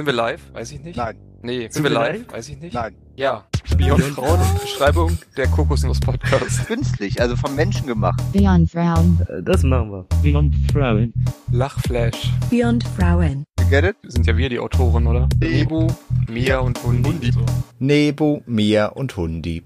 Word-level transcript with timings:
Sind 0.00 0.06
wir 0.06 0.14
live? 0.14 0.40
Weiß 0.54 0.72
ich 0.72 0.80
nicht. 0.80 0.96
Nein, 0.96 1.14
Nee, 1.42 1.60
sind, 1.64 1.72
Sind 1.74 1.82
wir 1.84 1.90
wir 1.90 1.94
live? 1.98 2.16
live? 2.20 2.32
Weiß 2.32 2.48
ich 2.48 2.58
nicht. 2.58 2.72
nein. 2.72 2.94
Ja. 3.16 3.44
Beyond 3.76 4.02
Frauen, 4.02 4.40
Beschreibung 4.62 5.18
der 5.36 5.46
Kokosnuss-Podcast. 5.48 6.66
Künstlich, 6.66 7.20
also 7.20 7.36
vom 7.36 7.54
Menschen 7.54 7.86
gemacht. 7.86 8.18
Beyond 8.32 8.70
Frauen. 8.70 9.20
Äh, 9.28 9.42
Das 9.42 9.62
machen 9.62 9.90
wir. 9.92 10.06
Beyond 10.22 10.54
Frauen. 10.72 11.12
Lachflash. 11.52 12.32
Beyond 12.48 12.82
Frauen. 12.98 13.44
You 13.60 13.66
get 13.68 13.84
it? 13.84 13.96
Sind 14.04 14.26
ja 14.26 14.34
wir 14.38 14.48
die 14.48 14.58
Autoren, 14.58 15.06
oder? 15.06 15.28
Nebu, 15.38 15.88
Mia 16.30 16.60
und 16.60 16.82
Hundi. 16.82 17.30
Nebu, 17.78 18.40
Mia 18.46 18.86
und 18.86 19.14
Hundi. 19.18 19.64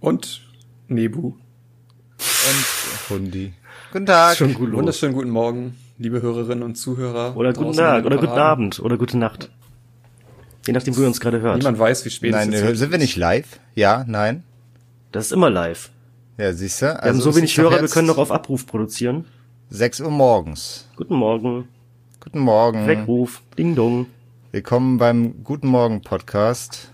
Und 0.00 0.40
Nebu. 0.88 1.34
Und 2.18 3.10
Hundi. 3.10 3.52
Guten 3.92 4.06
Tag. 4.06 4.36
Schon 4.36 4.54
gut. 4.54 4.72
Wunderschönen 4.72 5.14
guten 5.14 5.30
Morgen, 5.30 5.76
liebe 5.98 6.20
Hörerinnen 6.20 6.64
und 6.64 6.74
Zuhörer. 6.74 7.36
Oder 7.36 7.52
guten 7.52 7.74
Tag, 7.74 8.04
oder 8.06 8.16
guten. 8.18 8.32
Abend, 8.32 8.80
oder 8.80 8.96
gute 8.98 9.16
Nacht. 9.18 9.52
Je 10.68 10.74
nachdem, 10.74 10.94
wo 10.98 11.00
ihr 11.00 11.06
uns 11.06 11.18
gerade 11.18 11.40
hört. 11.40 11.56
Niemand 11.56 11.78
weiß, 11.78 12.04
wie 12.04 12.10
spät 12.10 12.32
Nein, 12.32 12.52
es 12.52 12.60
ist. 12.60 12.78
sind 12.80 12.90
wir 12.92 12.98
nicht 12.98 13.16
live? 13.16 13.58
Ja, 13.74 14.04
nein. 14.06 14.42
Das 15.12 15.24
ist 15.24 15.32
immer 15.32 15.48
live. 15.48 15.88
Ja, 16.36 16.52
siehst 16.52 16.82
du? 16.82 16.88
Also 16.92 17.04
Wir 17.04 17.08
haben 17.08 17.20
so 17.22 17.36
wenig 17.36 17.56
Hörer, 17.56 17.80
wir 17.80 17.88
können 17.88 18.06
noch 18.06 18.18
auf 18.18 18.30
Abruf 18.30 18.66
produzieren. 18.66 19.24
6 19.70 20.02
Uhr 20.02 20.10
morgens. 20.10 20.86
Guten 20.96 21.14
Morgen. 21.14 21.68
Guten 22.20 22.40
Morgen. 22.40 22.86
Weckruf. 22.86 23.40
Ding 23.56 23.76
dong. 23.76 24.08
Willkommen 24.52 24.98
beim 24.98 25.42
Guten 25.42 25.68
Morgen 25.68 26.02
Podcast. 26.02 26.90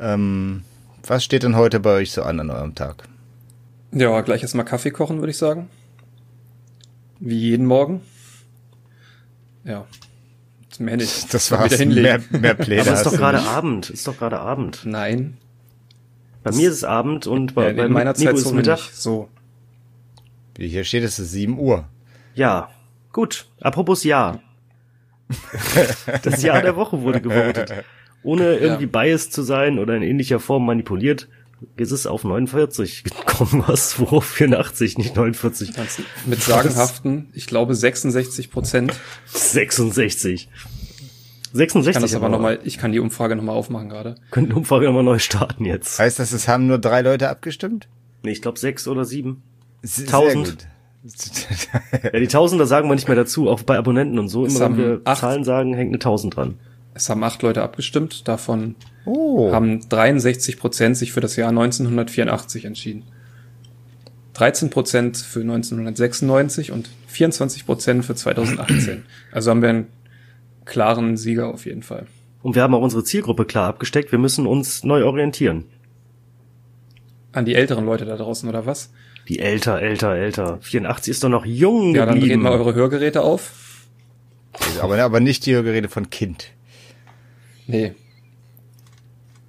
Ähm, 0.00 0.62
was 1.06 1.22
steht 1.22 1.42
denn 1.42 1.56
heute 1.56 1.80
bei 1.80 1.96
euch 1.96 2.12
so 2.12 2.22
an 2.22 2.40
an 2.40 2.48
eurem 2.48 2.74
Tag? 2.74 3.06
Ja, 3.92 4.22
gleich 4.22 4.40
erstmal 4.40 4.64
Kaffee 4.64 4.90
kochen, 4.90 5.18
würde 5.18 5.32
ich 5.32 5.36
sagen. 5.36 5.68
Wie 7.18 7.36
jeden 7.36 7.66
Morgen. 7.66 8.00
Ja. 9.64 9.84
Mehr 10.78 10.96
nicht. 10.96 11.26
Das 11.34 11.50
war's. 11.50 11.78
Mehr, 11.78 12.20
mehr 12.30 12.54
Pläne 12.54 12.82
Aber 12.82 12.92
es 12.92 13.00
ist 13.00 13.06
doch 13.06 13.16
gerade. 13.16 13.40
Abend. 13.40 13.90
Ist 13.90 14.06
doch 14.06 14.16
gerade 14.16 14.38
Abend. 14.38 14.82
Nein. 14.84 15.38
Bei 16.42 16.52
mir 16.52 16.68
ist 16.70 16.76
es 16.76 16.84
Abend 16.84 17.26
und 17.26 17.54
bei, 17.54 17.68
Ja, 17.68 17.72
bei 17.74 17.86
in 17.86 17.92
meiner 17.92 18.12
Nico 18.12 18.30
ist 18.30 18.44
Zeitzone 18.44 18.56
Mittag. 18.56 18.78
So. 18.92 19.28
Wie 20.56 20.68
Hier 20.68 20.84
steht 20.84 21.04
es 21.04 21.18
ist 21.18 21.32
7 21.32 21.58
Uhr. 21.58 21.88
Ja. 22.34 22.70
Gut. 23.12 23.46
Apropos 23.60 24.04
Jahr. 24.04 24.40
das 26.22 26.42
Jahr 26.42 26.62
der 26.62 26.76
Woche 26.76 27.02
wurde 27.02 27.20
gewotet. 27.20 27.72
Ohne 28.22 28.56
irgendwie 28.56 28.86
biased 28.86 29.32
zu 29.32 29.42
sein 29.42 29.78
oder 29.78 29.96
in 29.96 30.02
ähnlicher 30.02 30.40
Form 30.40 30.66
manipuliert, 30.66 31.28
ist 31.76 31.90
es 31.90 32.06
auf 32.06 32.24
49 32.24 33.04
gekommen, 33.04 33.64
was 33.68 33.98
worauf 34.00 34.24
84, 34.24 34.98
nicht 34.98 35.16
49. 35.16 35.74
Ganz 35.74 36.00
mit 36.26 36.42
sagenhaften, 36.42 37.28
ich 37.34 37.46
glaube 37.46 37.74
66 37.74 38.50
Prozent. 38.50 38.94
66. 39.26 40.48
Ich 40.52 41.56
66 41.56 41.92
kann 41.94 42.02
das 42.02 42.14
aber 42.14 42.28
nochmal, 42.28 42.60
ich 42.64 42.78
kann 42.78 42.92
die 42.92 43.00
Umfrage 43.00 43.34
nochmal 43.34 43.56
aufmachen 43.56 43.88
gerade. 43.88 44.14
Könnten 44.30 44.50
die 44.50 44.56
Umfrage 44.56 44.86
nochmal 44.86 45.02
neu 45.02 45.18
starten 45.18 45.64
jetzt. 45.64 45.98
Heißt 45.98 46.18
das, 46.18 46.32
es 46.32 46.46
haben 46.46 46.66
nur 46.66 46.78
drei 46.78 47.02
Leute 47.02 47.28
abgestimmt? 47.28 47.88
Nee, 48.22 48.30
ich 48.32 48.42
glaube 48.42 48.58
sechs 48.58 48.86
oder 48.86 49.04
sieben. 49.04 49.42
Sehr 49.82 50.06
Tausend. 50.06 50.46
gut. 50.50 50.66
Ja, 52.12 52.20
die 52.20 52.28
Tausender 52.28 52.66
sagen 52.66 52.88
wir 52.88 52.94
nicht 52.94 53.08
mehr 53.08 53.16
dazu, 53.16 53.48
auch 53.48 53.62
bei 53.62 53.78
Abonnenten 53.78 54.18
und 54.18 54.28
so. 54.28 54.44
Immer 54.44 54.60
wenn 54.60 54.76
wir 54.76 55.00
acht- 55.04 55.20
Zahlen 55.22 55.44
sagen, 55.44 55.74
hängt 55.74 55.90
eine 55.90 55.98
Tausend 55.98 56.36
dran. 56.36 56.58
Es 56.94 57.08
haben 57.08 57.22
acht 57.24 57.42
Leute 57.42 57.62
abgestimmt, 57.62 58.26
davon 58.28 58.74
Oh. 59.06 59.52
haben 59.52 59.88
63 59.88 60.58
Prozent 60.58 60.96
sich 60.96 61.12
für 61.12 61.20
das 61.20 61.36
Jahr 61.36 61.48
1984 61.50 62.64
entschieden. 62.64 63.04
13 64.34 64.70
Prozent 64.70 65.16
für 65.16 65.40
1996 65.40 66.70
und 66.72 66.88
24 67.08 67.66
Prozent 67.66 68.04
für 68.04 68.14
2018. 68.14 69.02
Also 69.32 69.50
haben 69.50 69.62
wir 69.62 69.68
einen 69.70 69.86
klaren 70.64 71.16
Sieger 71.16 71.48
auf 71.52 71.66
jeden 71.66 71.82
Fall. 71.82 72.06
Und 72.42 72.54
wir 72.54 72.62
haben 72.62 72.74
auch 72.74 72.80
unsere 72.82 73.04
Zielgruppe 73.04 73.44
klar 73.44 73.68
abgesteckt. 73.68 74.12
Wir 74.12 74.18
müssen 74.18 74.46
uns 74.46 74.82
neu 74.84 75.04
orientieren. 75.04 75.64
An 77.32 77.44
die 77.44 77.54
älteren 77.54 77.84
Leute 77.84 78.04
da 78.06 78.16
draußen 78.16 78.48
oder 78.48 78.66
was? 78.66 78.90
Die 79.28 79.38
älter, 79.40 79.80
älter, 79.80 80.14
älter. 80.14 80.58
84 80.62 81.10
ist 81.10 81.22
doch 81.22 81.28
noch 81.28 81.44
jung 81.46 81.94
Ja, 81.94 82.06
dann 82.06 82.14
drehen 82.14 82.20
geblieben. 82.22 82.42
mal 82.42 82.52
eure 82.52 82.74
Hörgeräte 82.74 83.22
auf. 83.22 83.52
aber, 84.80 84.98
aber 85.02 85.20
nicht 85.20 85.46
die 85.46 85.54
Hörgeräte 85.54 85.88
von 85.88 86.10
Kind. 86.10 86.48
Nee, 87.70 87.94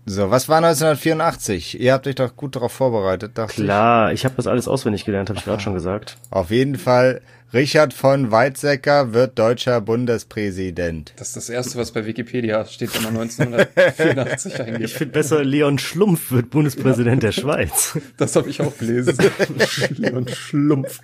So, 0.05 0.29
was 0.31 0.49
war 0.49 0.57
1984? 0.57 1.79
Ihr 1.79 1.93
habt 1.93 2.07
euch 2.07 2.15
doch 2.15 2.35
gut 2.35 2.55
darauf 2.55 2.71
vorbereitet, 2.71 3.31
dachte 3.37 3.63
Klar, 3.63 4.11
ich 4.13 4.25
habe 4.25 4.35
das 4.35 4.47
alles 4.47 4.67
auswendig 4.67 5.05
gelernt, 5.05 5.29
habe 5.29 5.39
ich 5.39 5.45
gerade 5.45 5.61
schon 5.61 5.73
gesagt. 5.73 6.17
ich. 6.25 6.31
Auf 6.35 6.49
jeden 6.51 6.75
Fall, 6.75 7.21
Richard 7.53 7.93
von 7.93 8.31
Weizsäcker 8.31 9.13
wird 9.13 9.37
deutscher 9.37 9.79
Bundespräsident. 9.81 11.13
das 11.17 11.29
ist 11.29 11.35
das 11.37 11.49
Erste, 11.49 11.77
was 11.77 11.91
bei 11.91 12.05
Wikipedia 12.05 12.65
steht, 12.65 12.95
wenn 12.95 13.03
man 13.13 13.21
1984 13.21 14.59
eingibt. 14.61 14.81
Ich 14.85 14.93
finde 14.93 15.13
besser, 15.13 15.43
Leon 15.43 15.77
Schlumpf 15.77 16.31
wird 16.31 16.49
Bundespräsident 16.49 17.23
der 17.23 17.31
Schweiz. 17.31 17.97
Das 18.17 18.35
habe 18.35 18.49
ich 18.49 18.61
auch 18.61 18.75
gelesen. 18.77 19.17
Leon 19.97 20.27
Schlumpf. 20.27 20.99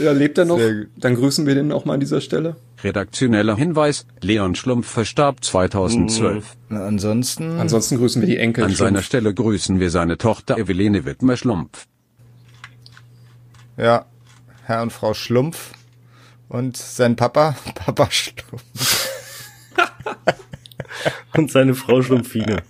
Ja, 0.00 0.12
lebt 0.12 0.36
er 0.38 0.44
noch? 0.44 0.60
Dann 0.96 1.14
grüßen 1.14 1.46
wir 1.46 1.54
den 1.54 1.72
auch 1.72 1.84
mal 1.84 1.94
an 1.94 2.00
dieser 2.00 2.20
Stelle. 2.20 2.56
Redaktioneller 2.82 3.56
Hinweis, 3.56 4.06
Leon 4.20 4.54
Schlumpf 4.54 4.88
verstarb 4.88 5.42
2012. 5.42 6.56
Na, 6.68 6.86
ansonsten, 6.86 7.58
Ansonsten 7.58 7.96
grüßen 7.96 8.20
wir 8.22 8.28
die 8.28 8.36
Enkel. 8.38 8.64
An 8.64 8.74
seiner 8.74 8.98
Schlumpf. 8.98 9.06
Stelle 9.06 9.34
grüßen 9.34 9.80
wir 9.80 9.90
seine 9.90 10.18
Tochter 10.18 10.58
Eveline 10.58 11.04
Wittmer-Schlumpf. 11.04 11.86
ja, 13.76 14.06
Herr 14.64 14.82
und 14.82 14.92
Frau 14.92 15.14
Schlumpf 15.14 15.72
und 16.48 16.76
sein 16.76 17.16
Papa, 17.16 17.56
Papa 17.74 18.08
Schlumpf. 18.10 19.08
Und 21.36 21.50
seine 21.52 21.74
Frau 21.74 22.00
Schlumpfine. 22.00 22.62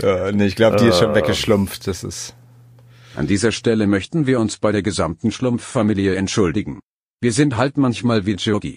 Ja, 0.00 0.32
nee, 0.32 0.46
ich 0.46 0.56
glaube, 0.56 0.76
die 0.76 0.86
ist 0.86 0.98
schon 0.98 1.14
weggeschlumpft, 1.14 1.86
das 1.86 2.02
ist. 2.02 2.34
An 3.14 3.26
dieser 3.28 3.52
Stelle 3.52 3.86
möchten 3.86 4.26
wir 4.26 4.40
uns 4.40 4.56
bei 4.56 4.72
der 4.72 4.82
gesamten 4.82 5.30
Schlumpf-Familie 5.30 6.16
entschuldigen. 6.16 6.80
Wir 7.22 7.32
sind 7.32 7.56
halt 7.56 7.76
manchmal 7.76 8.26
wie 8.26 8.32
Jogi. 8.34 8.76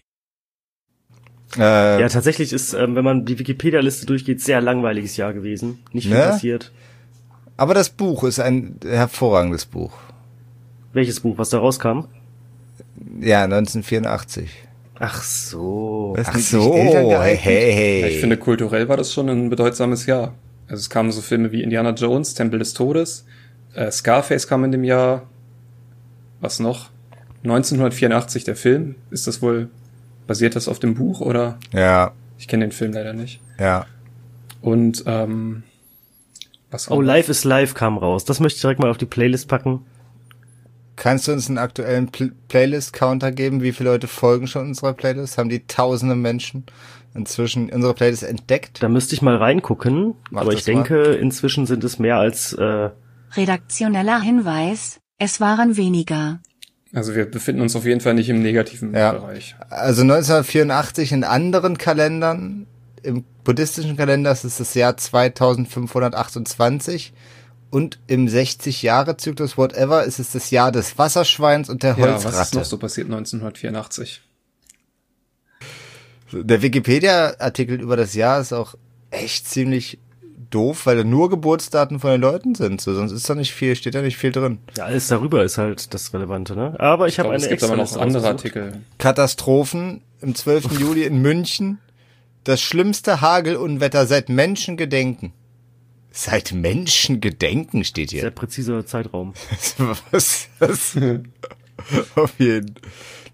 Äh, 1.58 2.00
Ja, 2.00 2.08
tatsächlich 2.08 2.54
ist, 2.54 2.74
ähm, 2.74 2.96
wenn 2.96 3.04
man 3.04 3.26
die 3.26 3.40
Wikipedia-Liste 3.40 4.06
durchgeht, 4.06 4.40
sehr 4.40 4.62
langweiliges 4.62 5.18
Jahr 5.18 5.34
gewesen. 5.34 5.80
Nicht 5.94 6.06
viel 6.08 6.16
Ne? 6.16 6.24
passiert. 6.24 6.72
aber 7.58 7.74
das 7.74 7.90
Buch 7.90 8.24
ist 8.24 8.40
ein 8.40 8.80
hervorragendes 8.86 9.66
Buch. 9.66 9.94
Welches 10.94 11.22
Buch, 11.22 11.38
was 11.40 11.50
da 11.50 11.58
rauskam? 11.58 12.02
Ja, 13.20 13.44
1984. 13.46 14.50
Ach 15.00 15.22
so. 15.24 16.14
Was, 16.16 16.32
geeignet? 16.52 17.12
Ja, 17.12 17.22
hey, 17.24 17.74
hey. 17.74 18.08
ich 18.10 18.20
finde, 18.20 18.38
kulturell 18.38 18.88
war 18.88 18.96
das 18.98 19.12
schon 19.12 19.28
ein 19.28 19.50
bedeutsames 19.50 20.06
Jahr. 20.06 20.36
Also 20.68 20.82
es 20.82 20.90
kamen 20.90 21.12
so 21.12 21.22
Filme 21.22 21.52
wie 21.52 21.64
Indiana 21.64 21.92
Jones, 21.92 22.34
Tempel 22.36 22.60
des 22.60 22.74
Todes, 22.74 23.26
äh, 23.74 23.90
Scarface 23.92 24.48
kam 24.48 24.64
in 24.66 24.72
dem 24.72 24.84
Jahr. 24.84 25.24
Was 26.42 26.60
noch? 26.60 26.90
1984 27.46 28.44
der 28.44 28.56
Film. 28.56 28.96
Ist 29.12 29.28
das 29.28 29.42
wohl, 29.42 29.70
basiert 30.28 30.56
das 30.56 30.68
auf 30.68 30.80
dem 30.80 30.96
Buch 30.96 31.22
oder? 31.22 31.58
Ja, 31.74 32.12
Ich 32.38 32.48
kenne 32.48 32.66
den 32.66 32.72
Film 32.72 32.92
leider 32.94 33.14
nicht. 33.14 33.40
ja. 33.60 33.86
Und 34.62 35.04
ähm, 35.06 35.62
was 36.72 36.90
Oh? 36.90 37.00
Life 37.00 37.30
is 37.30 37.44
Life 37.44 37.76
kam 37.76 38.00
raus. 38.00 38.26
Das 38.26 38.40
möchte 38.40 38.56
ich 38.58 38.62
direkt 38.62 38.80
mal 38.80 38.90
auf 38.90 38.98
die 38.98 39.06
Playlist 39.06 39.48
packen. 39.48 39.86
Kannst 40.96 41.28
du 41.28 41.34
uns 41.34 41.48
einen 41.50 41.60
aktuellen 41.60 42.08
Pl 42.10 42.32
Playlist-Counter 42.48 43.32
geben? 43.32 43.62
Wie 43.62 43.74
viele 43.74 43.92
Leute 43.92 44.08
folgen 44.08 44.48
schon 44.48 44.64
unserer 44.70 44.94
Playlist? 44.94 45.38
Haben 45.38 45.50
die 45.50 45.68
tausende 45.68 46.16
Menschen 46.16 46.64
inzwischen 47.14 47.70
unsere 47.70 47.94
Playlist 47.94 48.24
entdeckt? 48.24 48.82
Da 48.82 48.90
müsste 48.90 49.14
ich 49.14 49.22
mal 49.22 49.36
reingucken. 49.36 50.16
Mach 50.32 50.42
aber 50.42 50.54
ich 50.54 50.64
denke, 50.64 51.14
inzwischen 51.14 51.68
sind 51.68 51.84
es 51.84 52.00
mehr 52.00 52.18
als 52.18 52.54
äh, 52.54 52.90
Redaktioneller 53.36 54.20
Hinweis. 54.22 55.00
Es 55.20 55.40
waren 55.40 55.78
weniger. 55.78 56.40
Also 56.96 57.14
wir 57.14 57.26
befinden 57.30 57.62
uns 57.62 57.76
auf 57.76 57.86
jeden 57.86 58.02
Fall 58.02 58.16
nicht 58.16 58.30
im 58.30 58.42
negativen 58.42 58.96
Ja. 58.96 59.12
Bereich. 59.12 59.56
Also 59.70 60.02
1984 60.02 61.12
in 61.12 61.24
anderen 61.24 61.78
Kalendern, 61.78 62.66
im 63.04 63.24
buddhistischen 63.44 63.98
Kalender 63.98 64.32
ist 64.32 64.44
es 64.46 64.58
das 64.58 64.74
Jahr 64.74 64.98
2528 64.98 67.14
und 67.70 68.00
im 68.08 68.28
60-Jahre-Zyklus 68.28 69.58
whatever 69.58 70.04
ist 70.06 70.20
es 70.20 70.32
das 70.32 70.50
Jahr 70.52 70.72
des 70.72 70.98
Wasserschweins 70.98 71.70
und 71.70 71.84
der 71.84 71.98
Ja, 71.98 72.14
was 72.14 72.20
ist 72.20 72.26
Holzratte. 72.26 72.58
noch 72.58 72.66
so 72.66 72.78
passiert 72.78 73.08
1984? 73.08 74.22
Der 76.32 76.62
Wikipedia-Artikel 76.62 77.80
über 77.82 77.98
das 77.98 78.14
Jahr 78.16 78.40
ist 78.42 78.54
auch 78.54 78.76
echt 79.12 79.48
ziemlich 79.48 80.00
doof, 80.50 80.86
weil 80.86 80.98
da 80.98 81.04
nur 81.04 81.30
Geburtsdaten 81.30 82.00
von 82.00 82.12
den 82.12 82.22
Leuten 82.22 82.56
sind. 82.56 82.82
So, 82.82 82.94
sonst 82.94 83.12
ist 83.12 83.30
da 83.30 83.36
nicht 83.36 83.54
viel, 83.54 83.76
steht 83.76 83.96
da 83.96 84.02
nicht 84.02 84.18
viel 84.18 84.32
drin. 84.32 84.60
ja, 84.78 84.86
alles 84.86 85.08
darüber 85.08 85.44
ist 85.44 85.58
halt 85.58 85.94
das 85.94 86.14
Relevante, 86.14 86.56
ne? 86.56 86.76
Aber 86.80 87.08
ich, 87.08 87.16
Ich 87.16 87.20
habe 87.20 87.30
eine 87.30 87.38
es 87.44 87.50
gibt 87.50 87.64
aber 87.64 87.76
noch 87.76 87.84
extra 87.84 88.02
andere 88.02 88.28
Artikel. 88.28 88.82
Katastrophen 88.98 90.02
im 90.22 90.36
12. 90.36 90.72
Juli 90.80 91.04
in 91.04 91.22
München. 91.22 91.80
Das 92.44 92.62
schlimmste 92.62 93.22
Hagelunwetter 93.22 94.06
seit 94.06 94.30
Menschengedenken. 94.30 95.34
Seit 96.12 96.54
Menschengedenken 96.54 97.84
steht 97.84 98.12
Sehr 98.12 98.22
hier. 98.22 98.30
präziser 98.32 98.86
Zeitraum. 98.86 99.34
Was? 100.12 100.48
was? 100.60 100.96
Auf 102.16 102.34
jeden. 102.40 102.76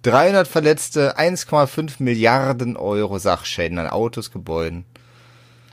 300 0.04 0.48
Verletzte, 0.48 1.20
1,5 1.20 1.96
Milliarden 2.00 2.76
Euro 2.78 3.20
Sachschäden 3.20 3.78
an 3.78 3.88
Autos, 3.88 4.32
Gebäuden. 4.32 4.86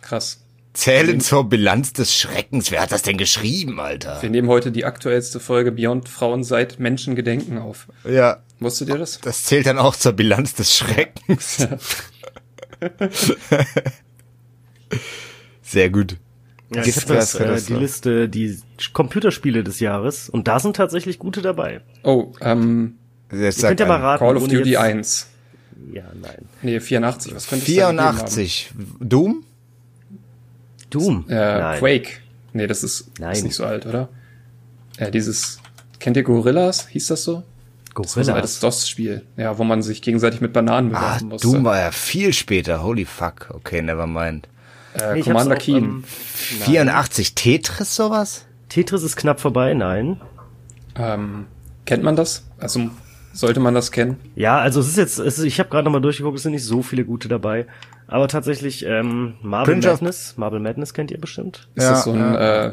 Krass. 0.02 0.42
Zählen 0.74 1.20
zur 1.20 1.48
Bilanz 1.48 1.92
des 1.92 2.14
Schreckens. 2.14 2.70
Wer 2.70 2.82
hat 2.82 2.92
das 2.92 3.02
denn 3.02 3.16
geschrieben, 3.18 3.80
Alter? 3.80 4.22
Wir 4.22 4.30
nehmen 4.30 4.48
heute 4.48 4.70
die 4.70 4.84
aktuellste 4.84 5.40
Folge 5.40 5.72
Beyond 5.72 6.08
Frauen 6.08 6.44
seit 6.44 6.78
Menschengedenken 6.78 7.58
auf. 7.58 7.88
Ja, 8.08 8.42
Wusstet 8.60 8.88
ihr 8.88 8.98
das? 8.98 9.20
das 9.20 9.44
zählt 9.44 9.66
dann 9.66 9.78
auch 9.78 9.96
zur 9.96 10.12
Bilanz 10.12 10.54
des 10.54 10.76
Schreckens. 10.76 11.66
Sehr 15.62 15.90
gut. 15.90 16.16
Ja, 16.74 16.84
ich 16.84 16.96
habe 16.96 17.14
das, 17.14 17.34
äh, 17.34 17.46
das 17.46 17.66
die? 17.66 17.74
Liste, 17.74 18.28
die 18.28 18.58
Computerspiele 18.92 19.64
des 19.64 19.80
Jahres 19.80 20.28
und 20.28 20.48
da 20.48 20.60
sind 20.60 20.76
tatsächlich 20.76 21.18
gute 21.18 21.40
dabei. 21.42 21.80
Oh, 22.02 22.32
ähm, 22.40 22.96
Jetzt 23.32 23.62
Ihr 23.62 23.68
könnt 23.68 23.80
ja 23.80 23.86
mal 23.86 24.00
raten. 24.00 24.24
Call 24.24 24.36
of 24.36 24.48
Duty 24.48 24.70
jetzt- 24.70 24.78
1. 24.80 25.26
Ja, 25.92 26.04
nein. 26.20 26.46
Nee, 26.62 26.80
84. 26.80 27.34
Was 27.34 27.46
könnte 27.48 27.64
es 27.70 27.76
da 27.76 27.90
gegeben 27.90 27.98
84. 28.16 28.70
Doom? 29.00 29.44
Doom. 30.90 31.24
Äh, 31.28 31.34
nein. 31.34 31.78
Quake. 31.78 32.08
Nee, 32.52 32.66
das 32.66 32.82
ist, 32.82 33.10
Nein. 33.20 33.32
ist 33.32 33.42
nicht 33.44 33.54
so 33.54 33.64
alt, 33.64 33.86
oder? 33.86 34.08
Äh, 34.96 35.10
dieses, 35.10 35.58
kennt 36.00 36.16
ihr 36.16 36.22
Gorillas? 36.22 36.88
Hieß 36.88 37.08
das 37.08 37.24
so? 37.24 37.42
Das 37.94 38.16
war 38.16 38.24
so 38.24 38.30
Gorillas. 38.32 38.60
DOS-Spiel. 38.60 39.24
Ja, 39.36 39.58
wo 39.58 39.64
man 39.64 39.82
sich 39.82 40.02
gegenseitig 40.02 40.40
mit 40.40 40.52
Bananen 40.52 40.94
Ah, 40.94 40.98
bewerfen 41.00 41.28
musste. 41.28 41.48
Doom 41.48 41.64
war 41.64 41.78
ja 41.78 41.90
viel 41.90 42.32
später. 42.32 42.82
Holy 42.82 43.04
fuck. 43.04 43.48
Okay, 43.52 43.82
never 43.82 44.06
mind. 44.06 44.48
äh, 44.94 45.14
Nee, 45.14 45.22
Commander 45.22 45.56
Keen. 45.56 45.84
ähm, 45.84 46.04
84 46.06 47.34
Tetris 47.34 47.94
sowas? 47.94 48.46
Tetris 48.68 49.02
ist 49.02 49.16
knapp 49.16 49.40
vorbei, 49.40 49.74
nein. 49.74 50.20
Ähm, 50.96 51.46
kennt 51.86 52.02
man 52.02 52.16
das? 52.16 52.44
Also, 52.58 52.90
sollte 53.38 53.60
man 53.60 53.74
das 53.74 53.92
kennen? 53.92 54.16
Ja, 54.34 54.58
also 54.58 54.80
es 54.80 54.88
ist 54.88 54.96
jetzt, 54.96 55.18
es 55.18 55.38
ist, 55.38 55.44
ich 55.44 55.58
habe 55.60 55.68
gerade 55.70 55.84
nochmal 55.84 56.00
durchgeguckt, 56.00 56.36
es 56.36 56.42
sind 56.42 56.52
nicht 56.52 56.64
so 56.64 56.82
viele 56.82 57.04
gute 57.04 57.28
dabei. 57.28 57.66
Aber 58.06 58.26
tatsächlich, 58.28 58.84
ähm, 58.86 59.34
Marble 59.42 59.74
Prince 59.74 59.88
Madness, 59.88 60.34
Marble 60.36 60.60
Madness 60.60 60.94
kennt 60.94 61.10
ihr 61.10 61.20
bestimmt. 61.20 61.68
Ist 61.74 61.84
Ja, 61.84 61.90
das 61.90 62.04
so 62.04 62.12
ein, 62.12 62.34
äh, 62.34 62.72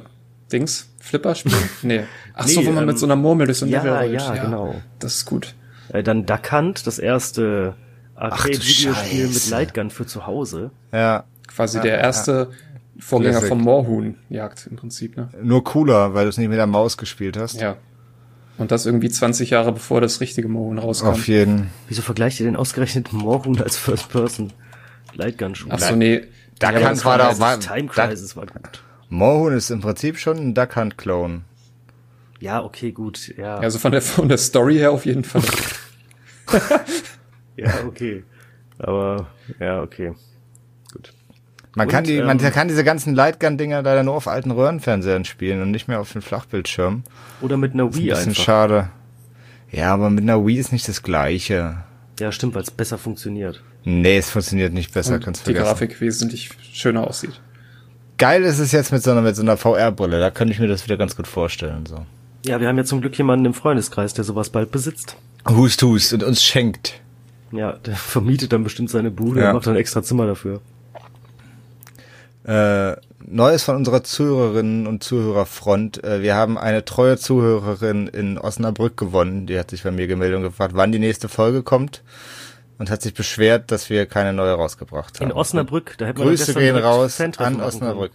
Dings? 0.51 0.89
Flipperspiel? 0.99 1.51
nee. 1.83 2.03
Ach 2.33 2.47
so, 2.47 2.59
Nee, 2.61 2.67
wo 2.67 2.71
man 2.71 2.83
ähm, 2.83 2.87
mit 2.87 2.99
so 2.99 3.05
einer 3.05 3.15
Murmel 3.15 3.45
durch 3.47 3.57
so 3.59 3.65
ein 3.65 3.69
ja, 3.69 3.83
Level 3.83 3.97
rollt. 3.97 4.13
ja, 4.13 4.35
genau. 4.43 4.75
Das 4.99 5.15
ist 5.15 5.25
gut. 5.25 5.55
Äh, 5.89 6.03
dann 6.03 6.25
Duck 6.25 6.51
Hunt, 6.51 6.87
das 6.87 6.99
erste 6.99 7.75
Arcade-Videospiel 8.15 9.27
mit. 9.27 9.49
Lightgun 9.49 9.89
für 9.89 10.05
zu 10.05 10.25
Hause. 10.25 10.71
Ja. 10.91 11.25
Quasi 11.47 11.79
der 11.81 11.99
erste 11.99 12.49
Vorgänger 12.99 13.31
Classic. 13.33 13.49
vom 13.49 13.61
Moorhuhn-Jagd 13.61 14.67
im 14.67 14.77
Prinzip, 14.77 15.15
ne? 15.17 15.29
Nur 15.41 15.63
cooler, 15.63 16.13
weil 16.13 16.23
du 16.25 16.29
es 16.29 16.37
nicht 16.37 16.47
mit 16.49 16.57
der 16.57 16.67
Maus 16.67 16.97
gespielt 16.97 17.37
hast. 17.37 17.59
Ja. 17.61 17.75
Und 18.57 18.71
das 18.71 18.85
irgendwie 18.85 19.09
20 19.09 19.49
Jahre 19.49 19.71
bevor 19.73 19.99
das 20.01 20.21
richtige 20.21 20.47
Moorhuhn 20.47 20.77
rauskam. 20.79 21.07
Auf 21.07 21.27
jeden. 21.27 21.69
Wieso 21.89 22.01
vergleicht 22.01 22.39
ihr 22.39 22.45
denn 22.45 22.55
ausgerechnet 22.55 23.11
Moorhuhn 23.11 23.61
als 23.61 23.75
First-Person 23.77 24.53
Lightgun-Shooter? 25.15 25.75
Ach 25.75 25.79
so, 25.79 25.95
nee. 25.95 26.23
Da 26.59 26.71
Ja, 26.71 26.79
das 26.89 27.03
war 27.03 27.19
war 27.19 27.31
doch 27.31 27.37
mal. 27.39 27.59
Time 27.59 27.83
Duck- 27.83 27.91
Crisis 27.95 28.35
war 28.37 28.45
gut. 28.45 28.81
Moorhuhn 29.09 29.53
ist 29.53 29.69
im 29.71 29.81
Prinzip 29.81 30.17
schon 30.17 30.37
ein 30.37 30.53
Duck 30.53 30.75
Hunt 30.77 30.97
Clone. 30.97 31.41
Ja, 32.39 32.63
okay, 32.63 32.91
gut, 32.91 33.33
ja. 33.37 33.57
Also 33.57 33.77
von 33.79 33.91
der, 33.91 34.01
von 34.01 34.29
der 34.29 34.37
Story 34.37 34.75
her 34.75 34.91
auf 34.91 35.05
jeden 35.05 35.23
Fall. 35.23 35.41
Ja, 37.57 37.69
okay. 37.87 38.23
Aber, 38.77 39.27
ja, 39.59 39.81
okay. 39.81 40.13
Man 41.75 41.87
Und, 41.87 41.91
kann 41.91 42.03
die, 42.05 42.21
man 42.21 42.39
ähm, 42.39 42.51
kann 42.51 42.67
diese 42.69 42.83
ganzen 42.83 43.13
Lightgun-Dinger 43.15 43.81
leider 43.81 44.03
nur 44.03 44.15
auf 44.15 44.27
alten 44.27 44.51
Röhrenfernsehern 44.51 45.25
spielen 45.25 45.61
und 45.61 45.71
nicht 45.71 45.87
mehr 45.87 45.99
auf 45.99 46.13
den 46.13 46.21
Flachbildschirm. 46.21 47.03
Oder 47.41 47.57
mit 47.57 47.73
einer 47.73 47.83
Ein 47.83 47.95
Wii 47.95 48.09
bisschen 48.09 48.29
einfach. 48.29 48.43
schade. 48.43 48.89
Ja, 49.71 49.93
aber 49.93 50.09
mit 50.09 50.23
einer 50.23 50.45
Wii 50.45 50.57
ist 50.57 50.71
nicht 50.71 50.87
das 50.87 51.03
Gleiche. 51.03 51.77
Ja, 52.19 52.31
stimmt, 52.31 52.55
weil 52.55 52.61
es 52.63 52.71
besser 52.71 52.97
funktioniert. 52.97 53.61
Nee, 53.83 54.17
es 54.17 54.29
funktioniert 54.29 54.71
nicht 54.73 54.93
besser, 54.93 55.19
kannst 55.19 55.41
die 55.41 55.53
vergessen. 55.53 55.65
Grafik 55.65 55.99
wesentlich 56.01 56.49
schöner 56.73 57.05
aussieht. 57.05 57.41
Geil 58.17 58.43
ist 58.43 58.59
es 58.59 58.71
jetzt 58.71 58.93
mit 58.93 59.03
so 59.03 59.11
einer, 59.11 59.21
mit 59.21 59.35
so 59.35 59.41
einer 59.41 59.57
VR-Brille, 59.57 60.19
da 60.19 60.31
könnte 60.31 60.53
ich 60.53 60.59
mir 60.59 60.67
das 60.67 60.85
wieder 60.85 60.95
ganz 60.95 61.17
gut 61.17 61.27
vorstellen, 61.27 61.85
so. 61.85 62.05
Ja, 62.45 62.61
wir 62.61 62.69
haben 62.69 62.77
ja 62.77 62.85
zum 62.85 63.01
Glück 63.01 63.17
jemanden 63.17 63.43
im 63.45 63.53
Freundeskreis, 63.53 64.13
der 64.13 64.23
sowas 64.23 64.49
bald 64.49 64.71
besitzt. 64.71 65.17
Hust, 65.49 65.81
hust 65.83 66.13
und 66.13 66.23
uns 66.23 66.41
schenkt. 66.43 67.01
Ja, 67.51 67.73
der 67.73 67.95
vermietet 67.97 68.53
dann 68.53 68.63
bestimmt 68.63 68.89
seine 68.89 69.11
Bude 69.11 69.41
Ja. 69.41 69.49
und 69.49 69.55
macht 69.55 69.67
dann 69.67 69.75
extra 69.75 70.01
Zimmer 70.01 70.25
dafür. 70.25 70.61
Äh, 72.45 72.95
Neues 73.27 73.63
von 73.63 73.75
unserer 73.75 74.03
Zuhörerinnen 74.03 74.85
und 74.85 75.03
Zuhörerfront. 75.03 76.03
Äh, 76.03 76.21
wir 76.21 76.35
haben 76.35 76.57
eine 76.57 76.85
treue 76.85 77.17
Zuhörerin 77.17 78.07
in 78.07 78.37
Osnabrück 78.37 78.97
gewonnen. 78.97 79.47
Die 79.47 79.57
hat 79.57 79.71
sich 79.71 79.83
bei 79.83 79.91
mir 79.91 80.05
gemeldet 80.05 80.37
und 80.37 80.43
gefragt, 80.43 80.75
wann 80.75 80.91
die 80.91 80.99
nächste 80.99 81.27
Folge 81.27 81.63
kommt. 81.63 82.03
Und 82.77 82.89
hat 82.91 83.01
sich 83.01 83.13
beschwert, 83.13 83.71
dass 83.71 83.89
wir 83.89 84.05
keine 84.05 84.33
neue 84.33 84.53
rausgebracht 84.53 85.19
haben. 85.19 85.27
In 85.27 85.31
Osnabrück, 85.31 85.95
da 85.97 86.05
hätten 86.05 86.19
wir 86.19 86.25
Grüße 86.25 86.53
gehen 86.53 86.75
raus 86.75 87.21
an 87.21 87.61
Osnabrück. 87.61 88.11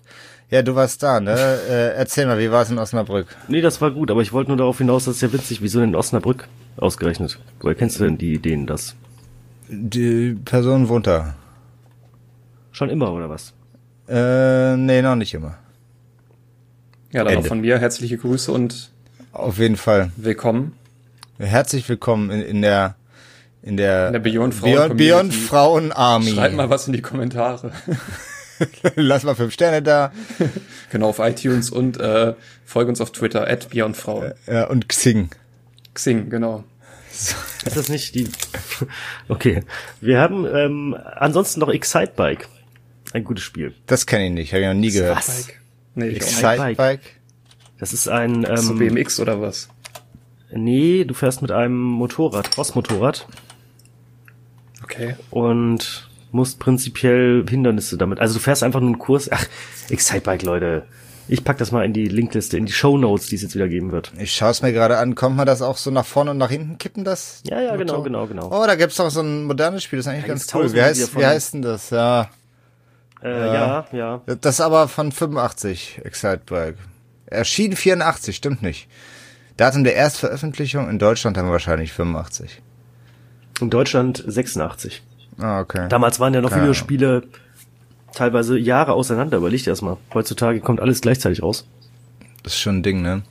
Ja, 0.50 0.62
du 0.62 0.74
warst 0.74 1.02
da, 1.02 1.18
ne? 1.18 1.32
äh, 1.68 1.94
erzähl 1.94 2.26
mal, 2.26 2.38
wie 2.38 2.50
war 2.50 2.62
es 2.62 2.70
in 2.70 2.78
Osnabrück? 2.78 3.26
Nee, 3.48 3.62
das 3.62 3.80
war 3.80 3.90
gut, 3.90 4.10
aber 4.10 4.20
ich 4.20 4.32
wollte 4.32 4.50
nur 4.50 4.58
darauf 4.58 4.78
hinaus, 4.78 5.06
das 5.06 5.16
ist 5.16 5.22
ja 5.22 5.32
witzig, 5.32 5.62
wieso 5.62 5.80
in 5.80 5.94
Osnabrück 5.94 6.46
ausgerechnet? 6.76 7.38
Woher 7.60 7.74
kennst 7.74 7.98
du 7.98 8.04
denn 8.04 8.18
die 8.18 8.34
Ideen 8.34 8.66
das? 8.66 8.94
Die 9.68 10.36
Person 10.44 10.88
wohnt 10.88 11.06
da. 11.06 11.34
Schon 12.72 12.90
immer, 12.90 13.12
oder 13.12 13.30
was? 13.30 13.54
Äh, 14.10 14.76
nee, 14.76 15.02
noch 15.02 15.14
nicht 15.14 15.34
immer. 15.34 15.56
Ja, 17.12 17.22
dann 17.22 17.28
auch 17.28 17.36
Ende. 17.38 17.48
von 17.48 17.60
mir 17.60 17.78
herzliche 17.78 18.18
Grüße 18.18 18.50
und 18.50 18.90
Auf 19.32 19.58
jeden 19.58 19.76
Fall. 19.76 20.10
willkommen. 20.16 20.72
Herzlich 21.38 21.88
willkommen 21.88 22.30
in, 22.30 22.40
in 22.42 22.62
der 22.62 22.96
in 23.62 23.76
der, 23.76 24.08
In 24.08 24.14
der 24.14 24.20
Beyond 24.20 24.54
Frauen 24.54 24.72
Beyond. 24.72 24.96
Beyond 24.96 25.34
Frauen 25.34 25.92
Army. 25.92 26.32
Schreibt 26.32 26.56
mal 26.56 26.70
was 26.70 26.86
in 26.86 26.92
die 26.92 27.02
Kommentare. 27.02 27.72
Lass 28.96 29.22
mal 29.22 29.34
fünf 29.34 29.52
Sterne 29.52 29.80
da. 29.82 30.12
genau, 30.90 31.10
auf 31.10 31.18
iTunes 31.20 31.70
und 31.70 32.00
äh, 32.00 32.34
folge 32.64 32.90
uns 32.90 33.00
auf 33.00 33.12
Twitter, 33.12 33.46
at 33.48 33.70
BeyondFrauen. 33.70 34.32
Ja, 34.46 34.66
und 34.66 34.88
Xing. 34.88 35.30
Xing, 35.94 36.30
genau. 36.30 36.64
Ist 37.12 37.76
das 37.76 37.88
nicht 37.88 38.14
die... 38.14 38.28
Okay. 39.28 39.62
Wir 40.00 40.20
haben 40.20 40.46
ähm, 40.46 40.96
ansonsten 41.16 41.60
noch 41.60 41.68
Excite 41.68 42.12
Bike. 42.16 42.48
Ein 43.12 43.24
gutes 43.24 43.44
Spiel. 43.44 43.74
Das 43.86 44.06
kenne 44.06 44.26
ich 44.26 44.32
nicht, 44.32 44.52
habe 44.52 44.62
ich 44.62 44.68
noch 44.68 44.74
nie 44.74 44.90
gehört. 44.90 45.26
Bike. 45.26 45.60
Nee, 45.94 46.08
ich 46.08 46.22
auch 46.22 46.26
nicht. 46.26 46.32
Excite- 46.38 46.52
Excite 46.62 46.74
Bike. 46.76 47.00
Das 47.78 47.92
ist 47.92 48.08
ein... 48.08 48.44
Ähm, 48.48 48.56
So 48.58 48.74
BMX 48.74 49.18
oder 49.20 49.40
was? 49.40 49.68
Nee, 50.52 51.04
du 51.04 51.14
fährst 51.14 51.42
mit 51.42 51.50
einem 51.50 51.80
Motorrad, 51.80 52.50
Cross-Motorrad 52.50 53.26
Okay. 54.82 55.14
und 55.30 56.08
musst 56.32 56.58
prinzipiell 56.58 57.44
Hindernisse 57.48 57.96
damit. 57.96 58.20
Also 58.20 58.34
du 58.34 58.40
fährst 58.40 58.62
einfach 58.62 58.80
nur 58.80 58.90
einen 58.90 58.98
Kurs. 58.98 59.28
Ach, 59.30 59.44
Excitebike, 59.88 60.44
Leute. 60.46 60.84
Ich 61.28 61.44
pack 61.44 61.58
das 61.58 61.70
mal 61.70 61.84
in 61.84 61.92
die 61.92 62.08
Linkliste, 62.08 62.56
in 62.56 62.66
die 62.66 62.72
Show 62.72 62.98
Notes, 62.98 63.28
die 63.28 63.36
es 63.36 63.42
jetzt 63.42 63.54
wieder 63.54 63.68
geben 63.68 63.92
wird. 63.92 64.12
Ich 64.18 64.32
schaue 64.34 64.50
es 64.50 64.62
mir 64.62 64.72
gerade 64.72 64.98
an. 64.98 65.14
Kommt 65.14 65.36
man 65.36 65.46
das 65.46 65.62
auch 65.62 65.76
so 65.76 65.90
nach 65.92 66.04
vorne 66.06 66.32
und 66.32 66.38
nach 66.38 66.50
hinten 66.50 66.78
kippen, 66.78 67.04
das? 67.04 67.40
Ja, 67.44 67.60
ja, 67.60 67.76
genau, 67.76 67.92
Motor? 67.98 68.04
genau, 68.04 68.26
genau. 68.26 68.46
Oh, 68.62 68.66
da 68.66 68.74
gibt's 68.74 68.96
doch 68.96 69.10
so 69.10 69.20
ein 69.20 69.44
modernes 69.44 69.84
Spiel, 69.84 69.98
das 69.98 70.06
ist 70.06 70.12
eigentlich 70.12 70.22
Da 70.24 70.28
ganz 70.28 70.54
cool. 70.54 70.72
Wie 70.72 70.82
heißt, 70.82 71.16
wie 71.16 71.24
heißt 71.26 71.54
denn 71.54 71.62
das? 71.62 71.90
Ja. 71.90 72.30
Äh, 73.22 73.28
ja, 73.54 73.86
ja. 73.92 74.20
Das 74.40 74.54
ist 74.56 74.60
aber 74.60 74.88
von 74.88 75.12
85, 75.12 76.00
Excite 76.04 76.40
Bike. 76.46 76.76
Erschien 77.26 77.76
84, 77.76 78.34
stimmt 78.34 78.62
nicht. 78.62 78.88
Datum 79.56 79.84
der 79.84 79.94
Erstveröffentlichung 79.94 80.88
in 80.88 80.98
Deutschland 80.98 81.36
haben 81.36 81.46
wir 81.48 81.52
wahrscheinlich 81.52 81.92
85. 81.92 82.62
In 83.60 83.68
Deutschland 83.70 84.24
86. 84.26 85.02
Ah, 85.38 85.60
okay. 85.60 85.86
Damals 85.88 86.18
waren 86.18 86.32
ja 86.34 86.40
noch 86.40 86.50
Keine 86.50 86.62
Videospiele 86.62 87.22
teilweise 88.14 88.58
Jahre 88.58 88.94
auseinander. 88.94 89.36
Überleg 89.36 89.62
dir 89.64 89.70
das 89.70 89.82
mal. 89.82 89.98
Heutzutage 90.14 90.60
kommt 90.60 90.80
alles 90.80 91.00
gleichzeitig 91.00 91.42
raus. 91.42 91.66
Das 92.42 92.54
ist 92.54 92.60
schon 92.60 92.78
ein 92.78 92.82
Ding, 92.82 93.02
ne? 93.02 93.22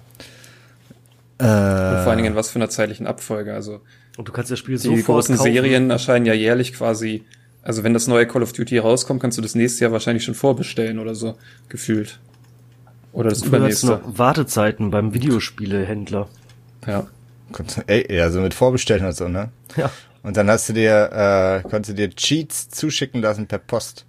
Und 1.40 1.48
vor 1.48 1.48
allen 1.50 2.08
Äh, 2.08 2.16
Dingen 2.18 2.28
in 2.34 2.36
was 2.36 2.50
für 2.50 2.60
einer 2.60 2.70
zeitlichen 2.70 3.08
Abfolge. 3.08 3.54
Also 3.54 3.82
Und 4.18 4.28
du 4.28 4.32
kannst 4.32 4.52
das 4.52 4.60
Spiel 4.60 4.78
die 4.78 4.82
sofort 4.84 5.06
großen 5.06 5.38
kaufen. 5.38 5.52
Serien 5.54 5.90
erscheinen 5.90 6.26
ja 6.26 6.34
jährlich 6.34 6.74
quasi. 6.74 7.26
Also 7.70 7.84
wenn 7.84 7.94
das 7.94 8.08
neue 8.08 8.26
Call 8.26 8.42
of 8.42 8.52
Duty 8.52 8.80
rauskommt, 8.80 9.22
kannst 9.22 9.38
du 9.38 9.44
das 9.44 9.54
nächste 9.54 9.84
Jahr 9.84 9.92
wahrscheinlich 9.92 10.24
schon 10.24 10.34
vorbestellen 10.34 10.98
oder 10.98 11.14
so, 11.14 11.38
gefühlt. 11.68 12.20
Oder 13.14 13.30
das 13.30 13.44
übernächste. 13.44 13.86
noch 13.86 14.18
Wartezeiten 14.18 14.90
beim 14.90 15.14
Videospielehändler. 15.14 16.28
Ja. 16.88 17.06
Ey, 17.86 18.12
ja, 18.12 18.32
so 18.32 18.40
mit 18.42 18.56
Vorbestellen 18.56 19.06
und 19.06 19.16
so, 19.16 19.28
ne? 19.28 19.50
Ja. 19.78 19.92
Und 20.24 20.36
dann 20.36 20.50
hast 20.50 20.68
du 20.70 20.74
dir, 20.74 21.62
äh, 21.64 21.70
konntest 21.70 21.92
du 21.92 21.94
dir 21.94 22.10
Cheats 22.10 22.70
zuschicken 22.70 23.22
lassen 23.22 23.46
per 23.46 23.60
Post. 23.60 24.08